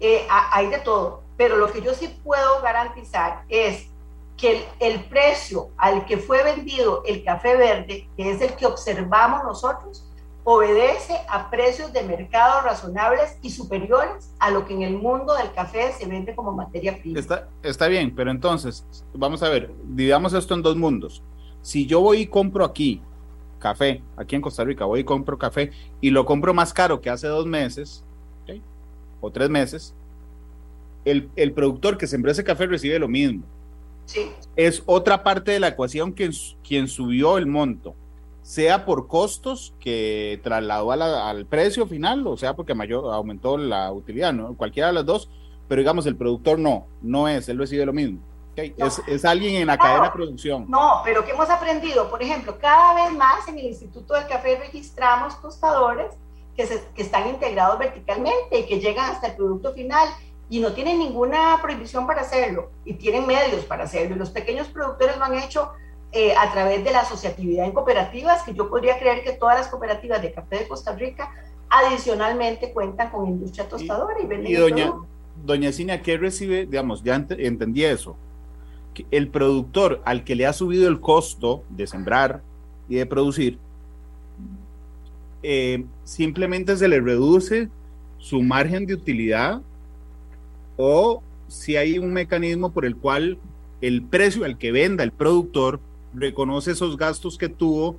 [0.00, 3.86] Eh, hay de todo, pero lo que yo sí puedo garantizar es
[4.38, 9.44] que el, precio al que fue vendido el café verde, que es el que observamos
[9.44, 10.08] nosotros,
[10.44, 15.52] obedece a precios de mercado razonables y superiores a lo que en el mundo del
[15.52, 17.18] café se vende como materia prima.
[17.18, 21.22] Está, está bien, pero entonces, vamos a ver, dividamos esto en dos mundos.
[21.62, 23.00] Si yo voy y compro aquí
[23.60, 27.10] café, aquí en Costa Rica, voy y compro café y lo compro más caro que
[27.10, 28.04] hace dos meses,
[29.22, 29.94] o tres meses,
[31.04, 33.44] el, el, productor que sembró ese café recibe lo mismo.
[34.04, 34.32] Sí.
[34.56, 36.32] Es otra parte de la ecuación quien,
[36.66, 37.94] quien subió el monto,
[38.42, 44.32] sea por costos que trasladó al precio final, o sea porque mayor aumentó la utilidad,
[44.32, 44.54] ¿no?
[44.56, 45.30] Cualquiera de las dos,
[45.68, 48.18] pero digamos el productor no, no es, él recibe lo mismo.
[48.54, 50.66] Es, es, alguien en la cadena de producción.
[50.68, 54.58] No, pero que hemos aprendido, por ejemplo, cada vez más en el Instituto del Café
[54.58, 56.12] registramos tostadores
[56.54, 60.06] que, que están integrados verticalmente y que llegan hasta el producto final
[60.50, 64.16] y no tienen ninguna prohibición para hacerlo y tienen medios para hacerlo.
[64.16, 65.70] Y los pequeños productores lo han hecho
[66.12, 69.68] eh, a través de la asociatividad en cooperativas, que yo podría creer que todas las
[69.68, 71.30] cooperativas de café de Costa Rica
[71.70, 74.52] adicionalmente cuentan con industria tostadora y, venden.
[74.52, 74.92] Y doña,
[75.42, 76.66] doña Cinia, ¿qué recibe?
[76.66, 78.14] Digamos, ya entendí eso.
[78.92, 82.42] Que el productor al que le ha subido el costo de sembrar
[82.90, 83.58] y de producir,
[85.42, 87.70] eh, simplemente se le reduce
[88.18, 89.62] su margen de utilidad
[90.76, 93.38] o si hay un mecanismo por el cual
[93.80, 95.80] el precio al que venda el productor
[96.14, 97.96] reconoce esos gastos que tuvo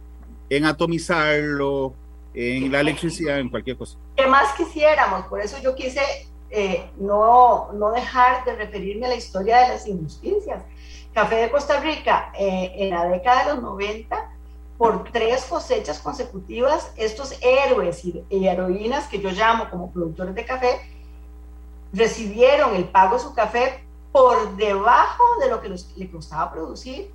[0.49, 1.93] en atomizarlo,
[2.33, 3.97] en la electricidad, en cualquier cosa.
[4.15, 5.25] ¿Qué más quisiéramos?
[5.27, 6.01] Por eso yo quise
[6.49, 10.63] eh, no, no dejar de referirme a la historia de las injusticias.
[11.13, 14.31] Café de Costa Rica, eh, en la década de los 90,
[14.77, 20.81] por tres cosechas consecutivas, estos héroes y, heroínas que yo llamo como productores de café,
[21.91, 27.11] recibieron el pago de su café por debajo de lo que le costaba producir,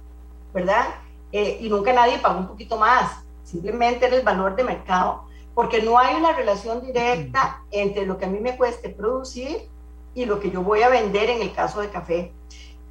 [0.58, 0.86] ¿verdad?
[1.30, 5.82] Eh, y nunca nadie pagó un poquito más, simplemente era el valor de mercado, porque
[5.82, 9.68] no hay una relación directa entre lo que a mí me cueste producir
[10.14, 12.32] y lo que yo voy a vender en el caso de café.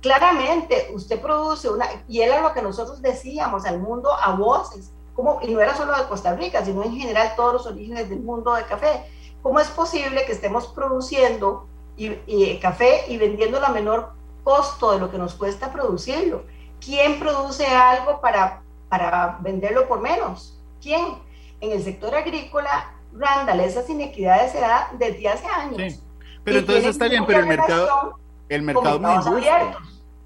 [0.01, 5.39] claramente usted produce una, y era lo que nosotros decíamos al mundo a voces, como,
[5.41, 8.53] y no era solo de Costa Rica, sino en general todos los orígenes del mundo
[8.53, 9.03] de café.
[9.41, 11.65] ¿Cómo es posible que estemos produciendo
[11.97, 14.11] y, café y vendiendo a menor
[14.43, 16.43] costo de lo que nos cuesta producirlo?
[16.79, 20.59] ¿Quién produce algo para, para venderlo por menos?
[20.81, 21.19] ¿Quién?
[21.59, 25.93] En el sector agrícola, Randall, esas inequidades se dan desde hace años.
[25.93, 26.01] Sí.
[26.43, 29.79] Pero entonces está bien, pero el mercado, el mercado muy justo.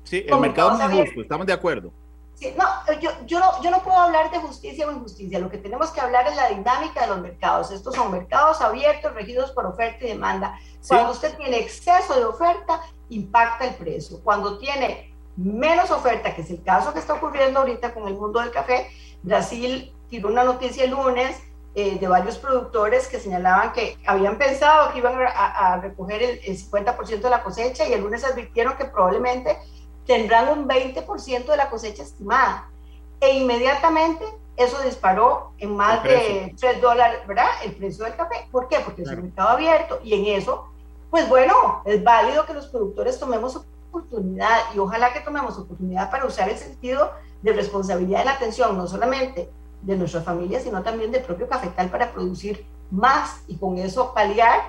[0.03, 1.91] Sí, el mercado muy justo, estamos de acuerdo.
[2.35, 2.65] Sí, no,
[2.99, 6.01] yo, yo, no, yo no puedo hablar de justicia o injusticia, lo que tenemos que
[6.01, 7.71] hablar es la dinámica de los mercados.
[7.71, 10.59] Estos son mercados abiertos, regidos por oferta y demanda.
[10.87, 14.19] Cuando usted tiene exceso de oferta, impacta el precio.
[14.23, 18.39] Cuando tiene menos oferta, que es el caso que está ocurriendo ahorita con el mundo
[18.39, 18.87] del café,
[19.23, 21.41] Brasil tiró una noticia el lunes
[21.73, 26.57] eh, de varios productores que señalaban que habían pensado que iban a, recoger el, el
[26.57, 29.57] 50% de la cosecha y el lunes advirtieron que probablemente
[30.05, 32.69] tendrán un 20% de la cosecha estimada.
[33.21, 34.25] E inmediatamente
[34.57, 37.47] eso disparó en más de 3 dólares, ¿verdad?
[37.63, 38.47] El precio del café.
[38.51, 38.79] ¿Por qué?
[38.79, 40.69] Porque es un mercado abierto y en eso,
[41.09, 46.25] pues bueno, es válido que los productores tomemos oportunidad y ojalá que tomemos oportunidad para
[46.25, 49.49] usar el sentido de responsabilidad de la atención, no solamente
[49.81, 54.59] de nuestra familia, sino también del propio cafetal para producir más y con eso paliar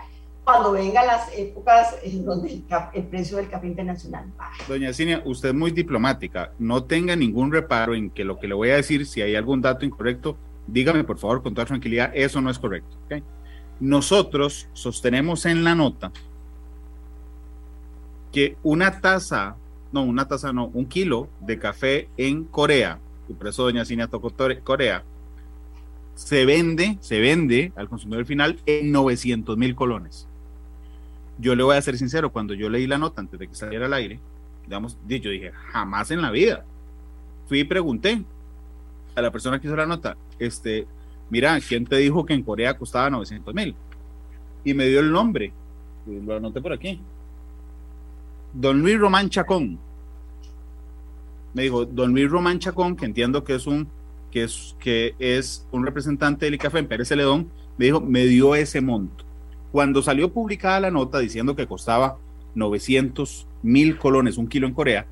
[0.45, 2.63] cuando vengan las épocas en donde
[2.95, 4.65] el, precio del café internacional baja.
[4.67, 6.53] Doña Cinia, usted es muy diplomática.
[6.59, 9.61] No tenga ningún reparo en que lo que le voy a decir, si hay algún
[9.61, 12.97] dato incorrecto, dígame por favor con toda tranquilidad, eso no es correcto.
[13.79, 16.13] Nosotros sostenemos en la nota
[18.33, 19.57] que una taza,
[19.93, 24.09] no, una taza no, un kilo de café en Corea, y por eso doña Cinia
[24.09, 24.33] tocó
[24.65, 25.05] Corea,
[26.15, 30.27] se vende, se vende al consumidor final en 900 mil colones.
[31.39, 33.87] Yo le voy a ser sincero, cuando yo leí la nota antes de que saliera
[33.87, 34.19] al aire,
[34.65, 36.65] digamos, yo dije, jamás en la vida.
[37.49, 38.23] Fui y pregunté
[39.15, 40.87] a la persona que hizo la nota, este,
[41.31, 43.75] mira, ¿quién te dijo que en Corea costaba 900 mil?
[44.65, 45.53] Y me dio el nombre,
[46.07, 47.01] lo anoté por aquí.
[48.53, 49.79] Don Luis Román Chacón.
[51.55, 53.89] Me dijo, Don Luis Román Chacón, que entiendo que es un,
[54.31, 58.55] que es, que es un representante del ICAFE en Pérez Celedón, me dijo, me dio
[58.55, 59.25] ese monto.
[59.71, 62.19] Cuando salió publicada la nota diciendo que costaba
[62.55, 65.07] 900 mil colones un kilo en Corea,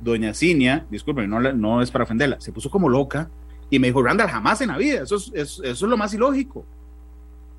[0.00, 3.30] doña Cinia, disculpen, no, no es para ofenderla, se puso como loca
[3.70, 6.64] y me dijo, Randall, jamás en la vida, eso es, eso, es lo más ilógico.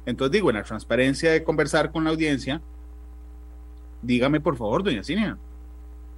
[0.06, 2.62] Entonces digo, en la transparencia de conversar con la audiencia,
[4.06, 5.38] dígame por favor, doña Cinia,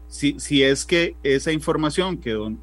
[0.08, 2.60] si, si es que esa información que don,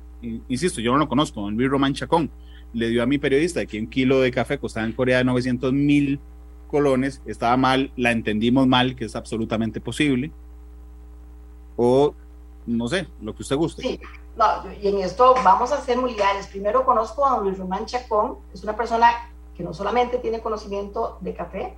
[0.48, 2.30] insisto, yo no lo conozco, don Luis Román Chacón,
[2.72, 5.72] le dio a mi periodista de que un kilo de café costaba en Corea 900
[5.72, 6.20] mil
[6.68, 10.32] colones, estaba mal, la entendimos mal, que es absolutamente posible,
[11.76, 12.14] o
[12.66, 13.82] no sé, lo que usted guste.
[13.82, 14.00] Sí,
[14.82, 16.46] y en esto vamos a ser muy leales.
[16.48, 21.34] Primero conozco a Luis Román Chacón, es una persona que no solamente tiene conocimiento de
[21.34, 21.74] café,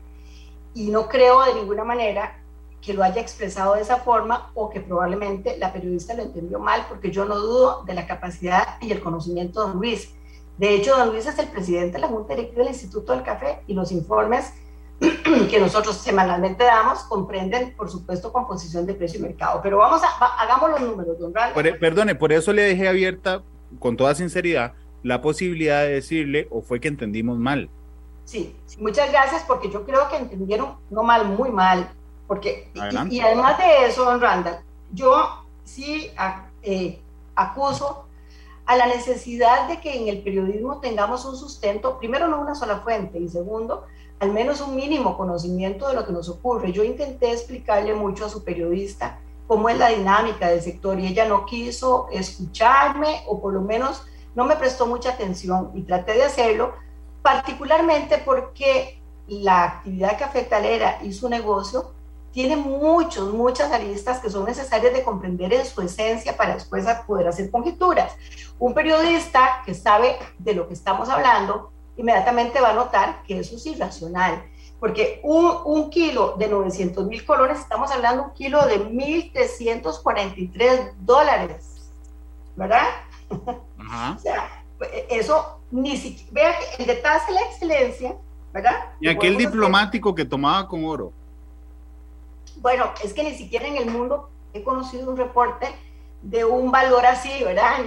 [0.74, 2.40] y no creo de ninguna manera
[2.86, 6.86] que lo haya expresado de esa forma o que probablemente la periodista lo entendió mal,
[6.88, 10.14] porque yo no dudo de la capacidad y el conocimiento de don Luis.
[10.56, 13.58] De hecho, don Luis es el presidente de la Junta Directiva del Instituto del Café
[13.66, 14.52] y los informes
[15.00, 19.58] que nosotros semanalmente damos comprenden, por supuesto, composición de precio y mercado.
[19.64, 23.42] Pero vamos a, hagamos los números, don e, perdone, por eso le dejé abierta,
[23.80, 27.68] con toda sinceridad, la posibilidad de decirle, o fue que entendimos mal.
[28.24, 31.90] Sí, muchas gracias, porque yo creo que entendieron no mal, muy mal.
[32.26, 32.70] Porque,
[33.10, 34.58] y, además de eso, don Randall,
[34.92, 36.10] yo sí
[36.62, 37.00] eh,
[37.34, 38.04] acuso
[38.66, 42.80] a la necesidad de que en el periodismo tengamos un sustento, primero no una sola
[42.80, 43.84] fuente, y segundo,
[44.18, 46.72] al menos un mínimo conocimiento de lo que nos ocurre.
[46.72, 51.26] Yo intenté explicarle mucho a su periodista cómo es la dinámica del sector y ella
[51.26, 54.02] no quiso escucharme o por lo menos
[54.34, 56.74] no me prestó mucha atención y traté de hacerlo,
[57.22, 61.92] particularmente porque la actividad cafetalera y su negocio
[62.36, 67.28] tiene muchos, muchas aristas que son necesarias de comprender en su esencia para después poder
[67.28, 68.14] hacer conjeturas.
[68.58, 73.56] Un periodista que sabe de lo que estamos hablando inmediatamente va a notar que eso
[73.56, 74.44] es irracional,
[74.78, 80.92] porque un, un kilo de 900 mil colones, estamos hablando de un kilo de 1.343
[80.98, 81.90] dólares,
[82.54, 82.84] ¿verdad?
[83.30, 84.62] o sea,
[85.08, 88.14] eso ni siquiera, vea el detalle de la excelencia,
[88.52, 88.90] ¿verdad?
[89.00, 91.14] Y aquel diplomático que tomaba con oro.
[92.66, 95.68] Bueno, es que ni siquiera en el mundo he conocido un reporte
[96.20, 97.78] de un valor así, ¿verdad?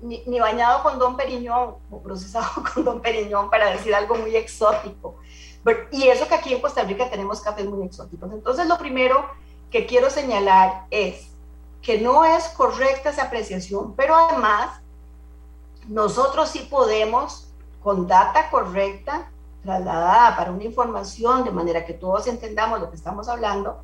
[0.00, 4.36] Ni, ni, bañado con Don Periñón o procesado con Don Periñón para decir algo muy
[4.36, 5.16] exótico.
[5.90, 8.30] y eso que aquí en Costa Rica tenemos cafés muy exóticos.
[8.30, 9.28] Entonces, lo primero
[9.72, 11.32] que quiero señalar es
[11.82, 14.80] que no es correcta esa apreciación, pero además
[15.88, 17.48] nosotros sí podemos,
[17.82, 19.32] con data correcta,
[19.64, 23.82] trasladada para una información de manera que todos entendamos lo que estamos hablando,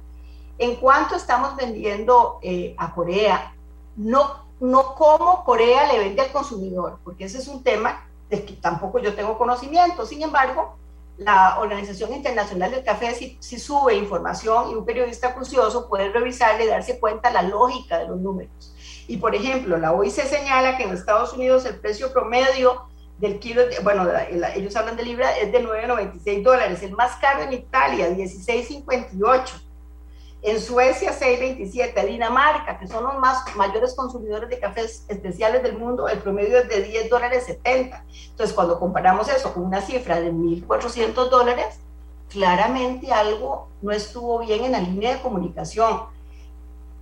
[0.59, 3.55] en cuanto estamos vendiendo eh, a Corea,
[3.97, 8.55] no, no cómo Corea le vende al consumidor, porque ese es un tema del que
[8.55, 10.07] tampoco yo tengo conocimiento.
[10.07, 10.77] Sin embargo,
[11.17, 16.65] la Organización Internacional del Café si, si, sube información y un periodista curioso puede revisarle
[16.65, 18.75] y darse cuenta la lógica de los números.
[19.07, 22.87] Y por ejemplo, la OIC señala que en Estados Unidos el precio promedio
[23.19, 24.09] del kilo, bueno,
[24.55, 29.65] ellos hablan de libra, es de 9,96 dólares, el más caro en Italia, 16,58
[30.45, 36.07] en Suecia 6.27, Dinamarca, que son los más mayores consumidores de cafés especiales del mundo,
[36.07, 38.05] el promedio es de 10 dólares 70.
[38.29, 41.81] Entonces, cuando comparamos eso con una cifra de 1.400 dólares,
[42.29, 46.03] claramente algo no estuvo bien en la línea de comunicación,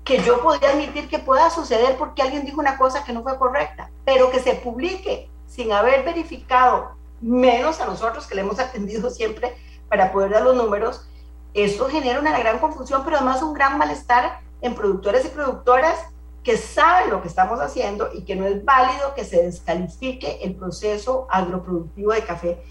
[0.05, 3.37] que yo podría admitir que pueda suceder porque alguien dijo una cosa que no fue
[3.39, 9.11] correcta, pero que se publique sin haber verificado, menos a nosotros que le hemos atendido
[9.11, 9.57] siempre
[9.89, 11.09] para poder dar los números,
[11.55, 15.97] esto genera una gran confusión, pero además un gran malestar en productores y productoras
[16.43, 20.57] que saben lo que estamos haciendo y que no es válido que se descalifique el
[20.57, 22.63] proceso agroproductivo de café.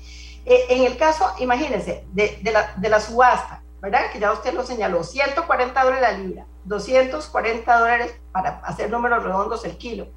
[0.45, 4.11] Eh, en el caso, imagínense, de, la, de, la, subasta, ¿verdad?
[4.11, 9.63] Que ya usted lo señaló, 140 dólares la libra, 240 dólares para hacer números redondos
[9.63, 10.07] el kilo,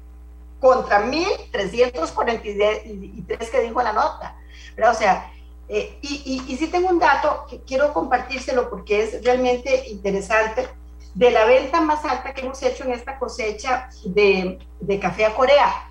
[0.59, 4.35] contra 1.343 que dijo la nota,
[4.75, 4.93] ¿verdad?
[4.93, 5.31] O sea,
[5.67, 10.67] eh, y, y, sí tengo un dato que quiero compartírselo porque es realmente interesante,
[11.15, 15.33] de la venta más alta que hemos hecho en esta cosecha de, de café a
[15.33, 15.89] Corea,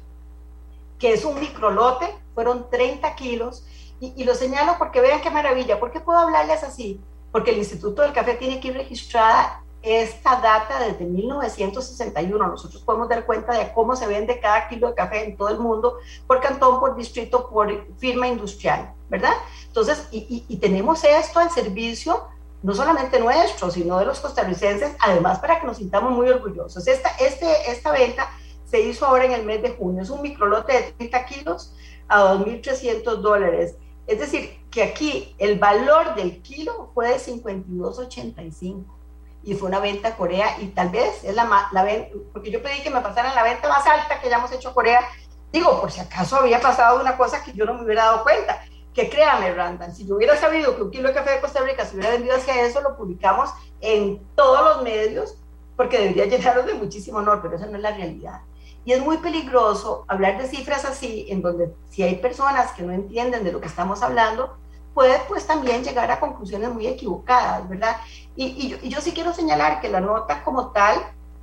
[0.98, 3.66] que es un microlote, fueron 30 kilos,
[4.00, 7.00] y, y, lo señalo porque vean qué maravilla, ¿por qué puedo hablarles así?
[7.32, 12.46] Porque el Instituto del Café tiene ir registrada esta data desde 1961.
[12.46, 15.58] Nosotros podemos dar cuenta de cómo se vende cada kilo de café en todo el
[15.58, 19.34] mundo, por cantón, por distrito, por firma industrial, ¿verdad?
[19.74, 22.28] Entonces, y, y, tenemos esto al servicio
[22.62, 26.86] no solamente nuestro, sino de los costarricenses, además para que nos sintamos muy orgullosos.
[26.86, 28.30] Esta, este, esta venta
[28.64, 31.74] se hizo ahora en el mes de junio, es un microlote de 30 kilos
[32.06, 33.74] a 2.300 dólares.
[34.06, 38.84] Es decir, que aquí el valor del kilo fue de 52.85
[39.42, 42.62] y fue una venta a Corea y tal vez es la, la venta, porque yo
[42.62, 45.00] pedí que me pasaran la venta más alta que hayamos hecho a Corea,
[45.52, 48.62] digo, por si acaso había pasado una cosa que yo no me hubiera dado cuenta,
[48.94, 51.84] que créame, Randall, si yo hubiera sabido que un kilo de café de Costa Rica
[51.84, 55.36] se hubiera vendido hacia eso, lo publicamos en todos los medios,
[55.76, 58.40] porque debería llenarnos de muchísimo honor, pero esa no es la realidad.
[58.84, 62.92] Y es muy peligroso hablar de cifras así, en donde si hay personas que no
[62.92, 64.56] entienden de lo que estamos hablando,
[64.92, 67.96] puede pues también llegar a conclusiones muy equivocadas, ¿verdad?
[68.36, 70.98] Y, yo, y, yo, sí quiero señalar que la nota como tal,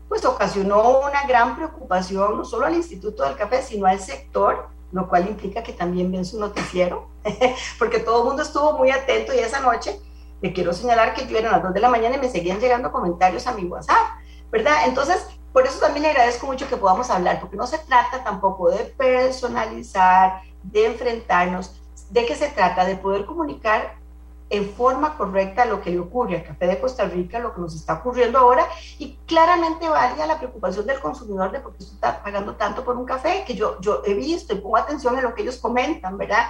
[0.08, 5.08] pues ocasionó una gran preocupación, no solo al Instituto del Café, sino al sector, lo
[5.08, 7.08] cual implica que también ven su noticiero,
[7.80, 10.00] porque todo el mundo estuvo muy atento y esa noche
[10.42, 12.60] le quiero señalar que yo era a las 2 de la mañana y me seguían
[12.60, 14.20] llegando comentarios a mi WhatsApp,
[14.52, 14.86] ¿verdad?
[14.86, 18.72] Entonces, por eso también le agradezco mucho que podamos hablar, porque no se trata tampoco
[18.72, 21.82] de personalizar, de enfrentarnos,
[22.12, 22.84] ¿De qué se trata?
[22.84, 23.96] De poder comunicar
[24.52, 27.74] en forma correcta lo que le ocurre al café de Costa Rica, lo que nos
[27.74, 28.68] está ocurriendo ahora,
[29.00, 33.06] y claramente valía la preocupación del consumidor de por qué está pagando tanto por un
[33.06, 36.48] café, que yo, yo he visto y pongo atención en lo que ellos comentan, ¿verdad?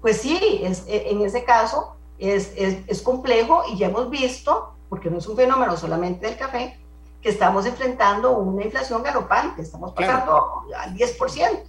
[0.00, 4.72] Pues sí, es, e, en ese caso es, es, es complejo y ya hemos visto,
[4.88, 6.80] porque no es un fenómeno solamente del café,
[7.20, 11.62] que estamos enfrentando una inflación galopante, estamos pasando al 10%.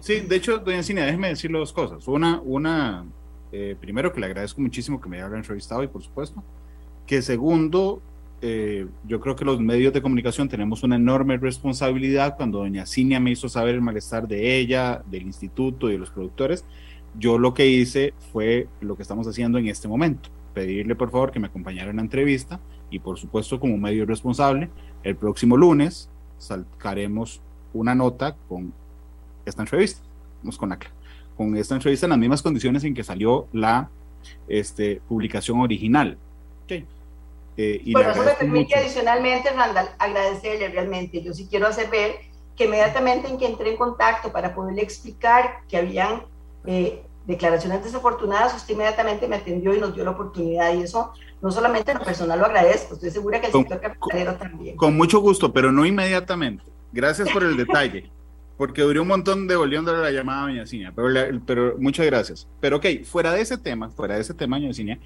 [0.00, 2.08] Sí, de hecho, doña Cine, déjeme decirle dos cosas.
[2.08, 3.04] Una, una
[3.52, 6.42] eh, primero que le agradezco muchísimo que me haya entrevistado y por supuesto,
[7.06, 8.02] que segundo,
[8.42, 13.20] eh, yo creo que los medios de comunicación tenemos una enorme responsabilidad cuando doña Cinia
[13.20, 16.64] me hizo saber el malestar de ella, del instituto y de los productores.
[17.18, 21.30] Yo lo que hice fue lo que estamos haciendo en este momento, pedirle por favor
[21.30, 24.70] que me acompañara en la entrevista y por supuesto como medio responsable,
[25.02, 27.40] el próximo lunes sacaremos
[27.72, 28.72] una nota con
[29.44, 30.00] esta entrevista,
[30.42, 30.90] vamos con ACLA,
[31.36, 33.88] con esta entrevista en las mismas condiciones en que salió la
[34.48, 36.16] este, publicación original.
[36.64, 36.86] Okay.
[37.56, 41.22] Eh, y bueno, eso me permite adicionalmente, Randall, agradecerle realmente.
[41.22, 42.16] Yo sí quiero hacer ver
[42.56, 46.22] que inmediatamente en que entré en contacto para poderle explicar que habían
[46.64, 51.12] eh, declaraciones desafortunadas, usted inmediatamente me atendió y nos dio la oportunidad y eso
[51.42, 54.76] no solamente en lo personal lo agradezco, estoy segura que el sector capitalero también.
[54.76, 56.64] Con mucho gusto, pero no inmediatamente.
[56.92, 58.10] Gracias por el detalle
[58.56, 61.08] porque duró un montón devolviendo la llamada a doña Cinia, pero,
[61.46, 62.48] pero muchas gracias.
[62.60, 64.98] Pero ok, fuera de ese tema, fuera de ese tema, doña Cinia,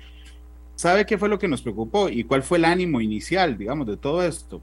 [0.77, 3.97] ¿sabe qué fue lo que nos preocupó y cuál fue el ánimo inicial, digamos, de
[3.97, 4.61] todo esto?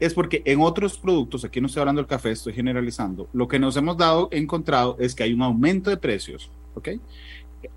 [0.00, 3.58] es porque en otros productos, aquí no estoy hablando del café, estoy generalizando, lo que
[3.58, 6.90] nos hemos dado, encontrado es que hay un aumento de precios, ¿ok?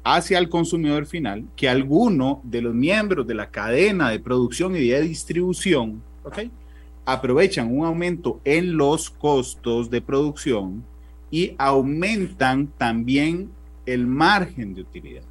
[0.03, 4.87] Hacia el consumidor final, que alguno de los miembros de la cadena de producción y
[4.87, 6.39] de distribución, ¿ok?
[7.05, 10.83] Aprovechan un aumento en los costos de producción
[11.29, 13.51] y aumentan también
[13.85, 15.23] el margen de utilidad.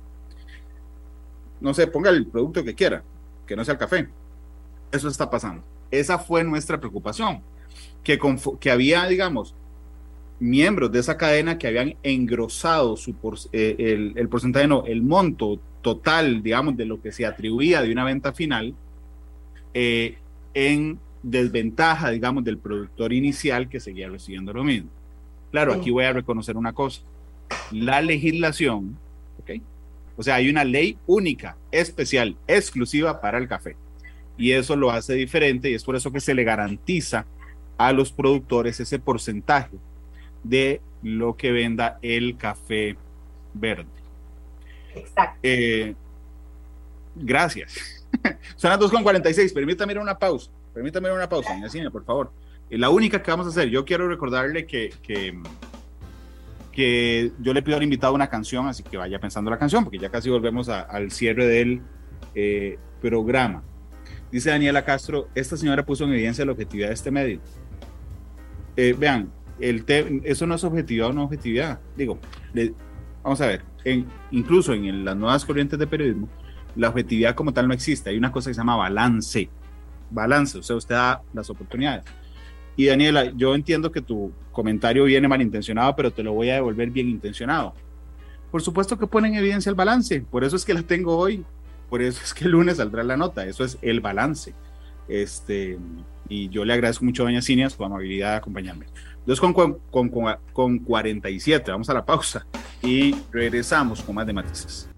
[1.61, 3.03] No sé, ponga el producto que quiera,
[3.47, 4.09] que no sea el café.
[4.91, 5.63] Eso está pasando.
[5.91, 7.43] Esa fue nuestra preocupación,
[8.03, 8.19] que,
[8.59, 9.55] que había, digamos,
[10.41, 13.15] miembros de esa cadena que habían engrosado su
[13.53, 18.05] eh, el, porcentaje, no, el monto total, digamos, de lo que se atribuía de una
[18.05, 18.75] venta final
[19.75, 20.19] eh,
[20.55, 24.91] en desventaja, digamos, del productor inicial que seguía recibiendo lo mismo.
[25.51, 27.03] Claro, aquí voy a reconocer una cosa.
[27.73, 28.97] La legislación,
[29.41, 29.63] ¿ok?
[30.17, 33.77] O sea, hay una ley única, especial, exclusiva para el café
[34.41, 37.27] y eso lo hace diferente y es por eso que se le garantiza
[37.77, 39.77] a los productores ese porcentaje
[40.43, 42.97] de lo que venda el café
[43.53, 43.85] verde.
[44.95, 45.39] Exacto.
[45.43, 45.95] Eh,
[47.15, 48.07] gracias.
[48.57, 50.51] Son las 2.46, permítame una pausa.
[50.75, 52.33] Permítame una pausa, cine, por favor.
[52.69, 55.37] Eh, la única que vamos a hacer, yo quiero recordarle que, que,
[56.73, 59.99] que, yo le pido al invitado una canción, así que vaya pensando la canción, porque
[59.99, 61.83] ya casi volvemos al cierre del
[62.35, 63.63] eh, programa.
[64.31, 67.41] Dice Daniela Castro, esta señora puso en evidencia la objetividad de este medio.
[68.77, 69.85] Eh, vean, el
[70.25, 71.81] eso no es objetividad o no objetividad.
[71.97, 72.19] Digo,
[73.25, 73.63] vamos a ver,
[74.31, 76.29] incluso en las nuevas corrientes de periodismo,
[76.77, 78.11] la objetividad como tal no existe.
[78.11, 79.51] Hay una cosa que se llama balance.
[80.11, 82.05] Balance, o sea, usted da las oportunidades.
[82.77, 86.91] Y Daniela, yo entiendo que tu comentario viene malintencionado, pero te lo voy a devolver
[86.91, 87.75] bien intencionado.
[88.51, 91.45] Por supuesto que pone en evidencia el balance, por eso es que la tengo hoy
[91.91, 94.55] por eso es que el lunes saldrá la nota, eso es el balance.
[95.09, 95.77] Este,
[96.29, 98.87] y yo le agradezco mucho a Doña Cineas su amabilidad de acompañarme.
[99.19, 102.47] Entonces, con, con, con, con 47, vamos a la pausa
[102.81, 104.89] y regresamos con más de matices.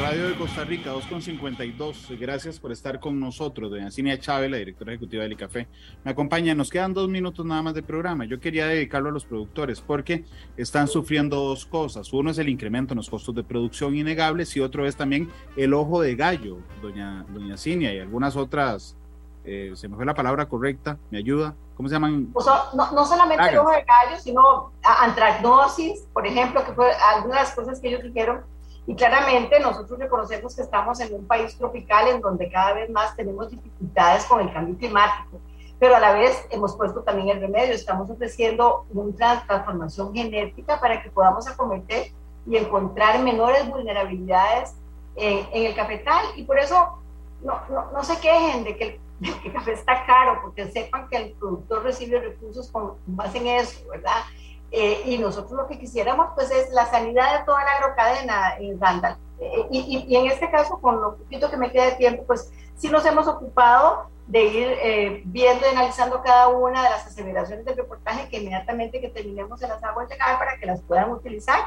[0.00, 2.16] Radio de Costa Rica, 2.52.
[2.20, 5.66] Gracias por estar con nosotros, doña Cinia Chávez, la directora ejecutiva del ICAFé.
[6.04, 8.24] Me acompaña, nos quedan dos minutos nada más de programa.
[8.24, 10.24] Yo quería dedicarlo a los productores porque
[10.56, 12.12] están sufriendo dos cosas.
[12.12, 15.74] Uno es el incremento en los costos de producción innegables y otro es también el
[15.74, 18.96] ojo de gallo, doña, doña Cinia, y algunas otras,
[19.44, 21.56] eh, se me fue la palabra correcta, ¿me ayuda?
[21.76, 22.32] ¿Cómo se llaman?
[22.32, 27.80] no, no, solamente el ojo de gallo, sino antracnosis, por ejemplo, que fue algunas cosas
[27.80, 28.42] que ellos dijeron
[28.88, 33.14] y claramente nosotros reconocemos que estamos en un país tropical en donde cada vez más
[33.14, 35.38] tenemos dificultades con el cambio climático,
[35.78, 41.02] pero a la vez hemos puesto también el remedio, estamos ofreciendo una transformación genética para
[41.02, 42.12] que podamos acometer
[42.46, 44.74] y encontrar menores vulnerabilidades
[45.16, 46.98] en, el cafetal y por eso
[47.42, 48.84] no, no, no se quejen de que,
[49.20, 53.36] el, que el café está caro, porque sepan que el productor recibe recursos con base
[53.36, 54.22] en eso, ¿verdad?
[54.70, 58.78] Eh, y nosotros lo que quisiéramos pues es la sanidad de toda la agrocadena en
[58.80, 59.16] Randall.
[59.40, 62.52] Eh, y, y, en este caso, con lo poquito que me queda de tiempo, pues
[62.76, 67.64] sí nos hemos ocupado de ir eh, viendo y analizando cada una de las aceleraciones
[67.64, 71.60] del reportaje que inmediatamente que terminemos en las aguas llegar para que las puedan utilizar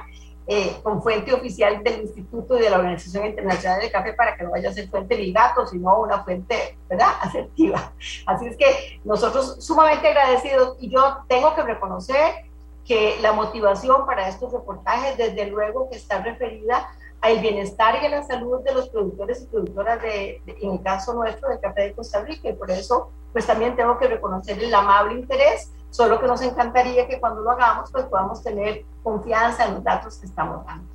[0.84, 4.52] con fuente oficial del Instituto y de la Organización Internacional del Café para que no
[4.52, 7.94] vaya a ser fuente de gato, sino una fuente, ¿verdad?, asertiva.
[8.26, 12.51] Así es que nosotros sumamente agradecidos y yo tengo que reconocer
[12.86, 16.88] que la motivación para estos reportajes, desde luego, que está referida
[17.22, 21.14] al bienestar y a la salud de los productores y productoras, de, en el caso
[21.14, 24.74] nuestro, del café de Costa Rica, y por eso, pues también tengo que reconocer el
[24.74, 29.76] amable interés, solo que nos encantaría que cuando lo hagamos, pues podamos tener confianza en
[29.76, 30.86] los datos que estamos dando.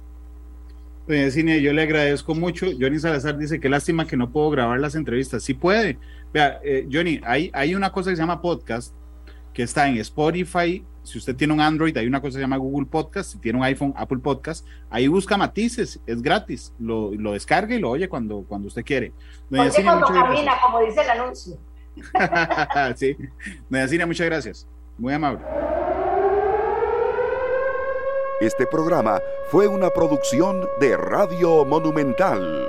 [1.06, 2.66] Doña Cine, yo le agradezco mucho.
[2.80, 5.44] Johnny Salazar dice que lástima que no puedo grabar las entrevistas.
[5.44, 5.98] Sí puede.
[6.32, 8.92] Vea, eh, Johnny, hay, hay una cosa que se llama podcast
[9.54, 12.56] que está en Spotify, si usted tiene un Android, hay una cosa que se llama
[12.56, 17.32] Google Podcast, si tiene un iPhone, Apple Podcast, ahí busca matices, es gratis, lo, lo
[17.32, 19.12] descarga y lo oye cuando, cuando usted quiere.
[19.48, 21.58] Doña cuando camina, como dice el anuncio.
[22.96, 23.16] sí,
[23.70, 25.44] Doña Cina, muchas gracias, muy amable.
[28.40, 32.68] Este programa fue una producción de Radio Monumental.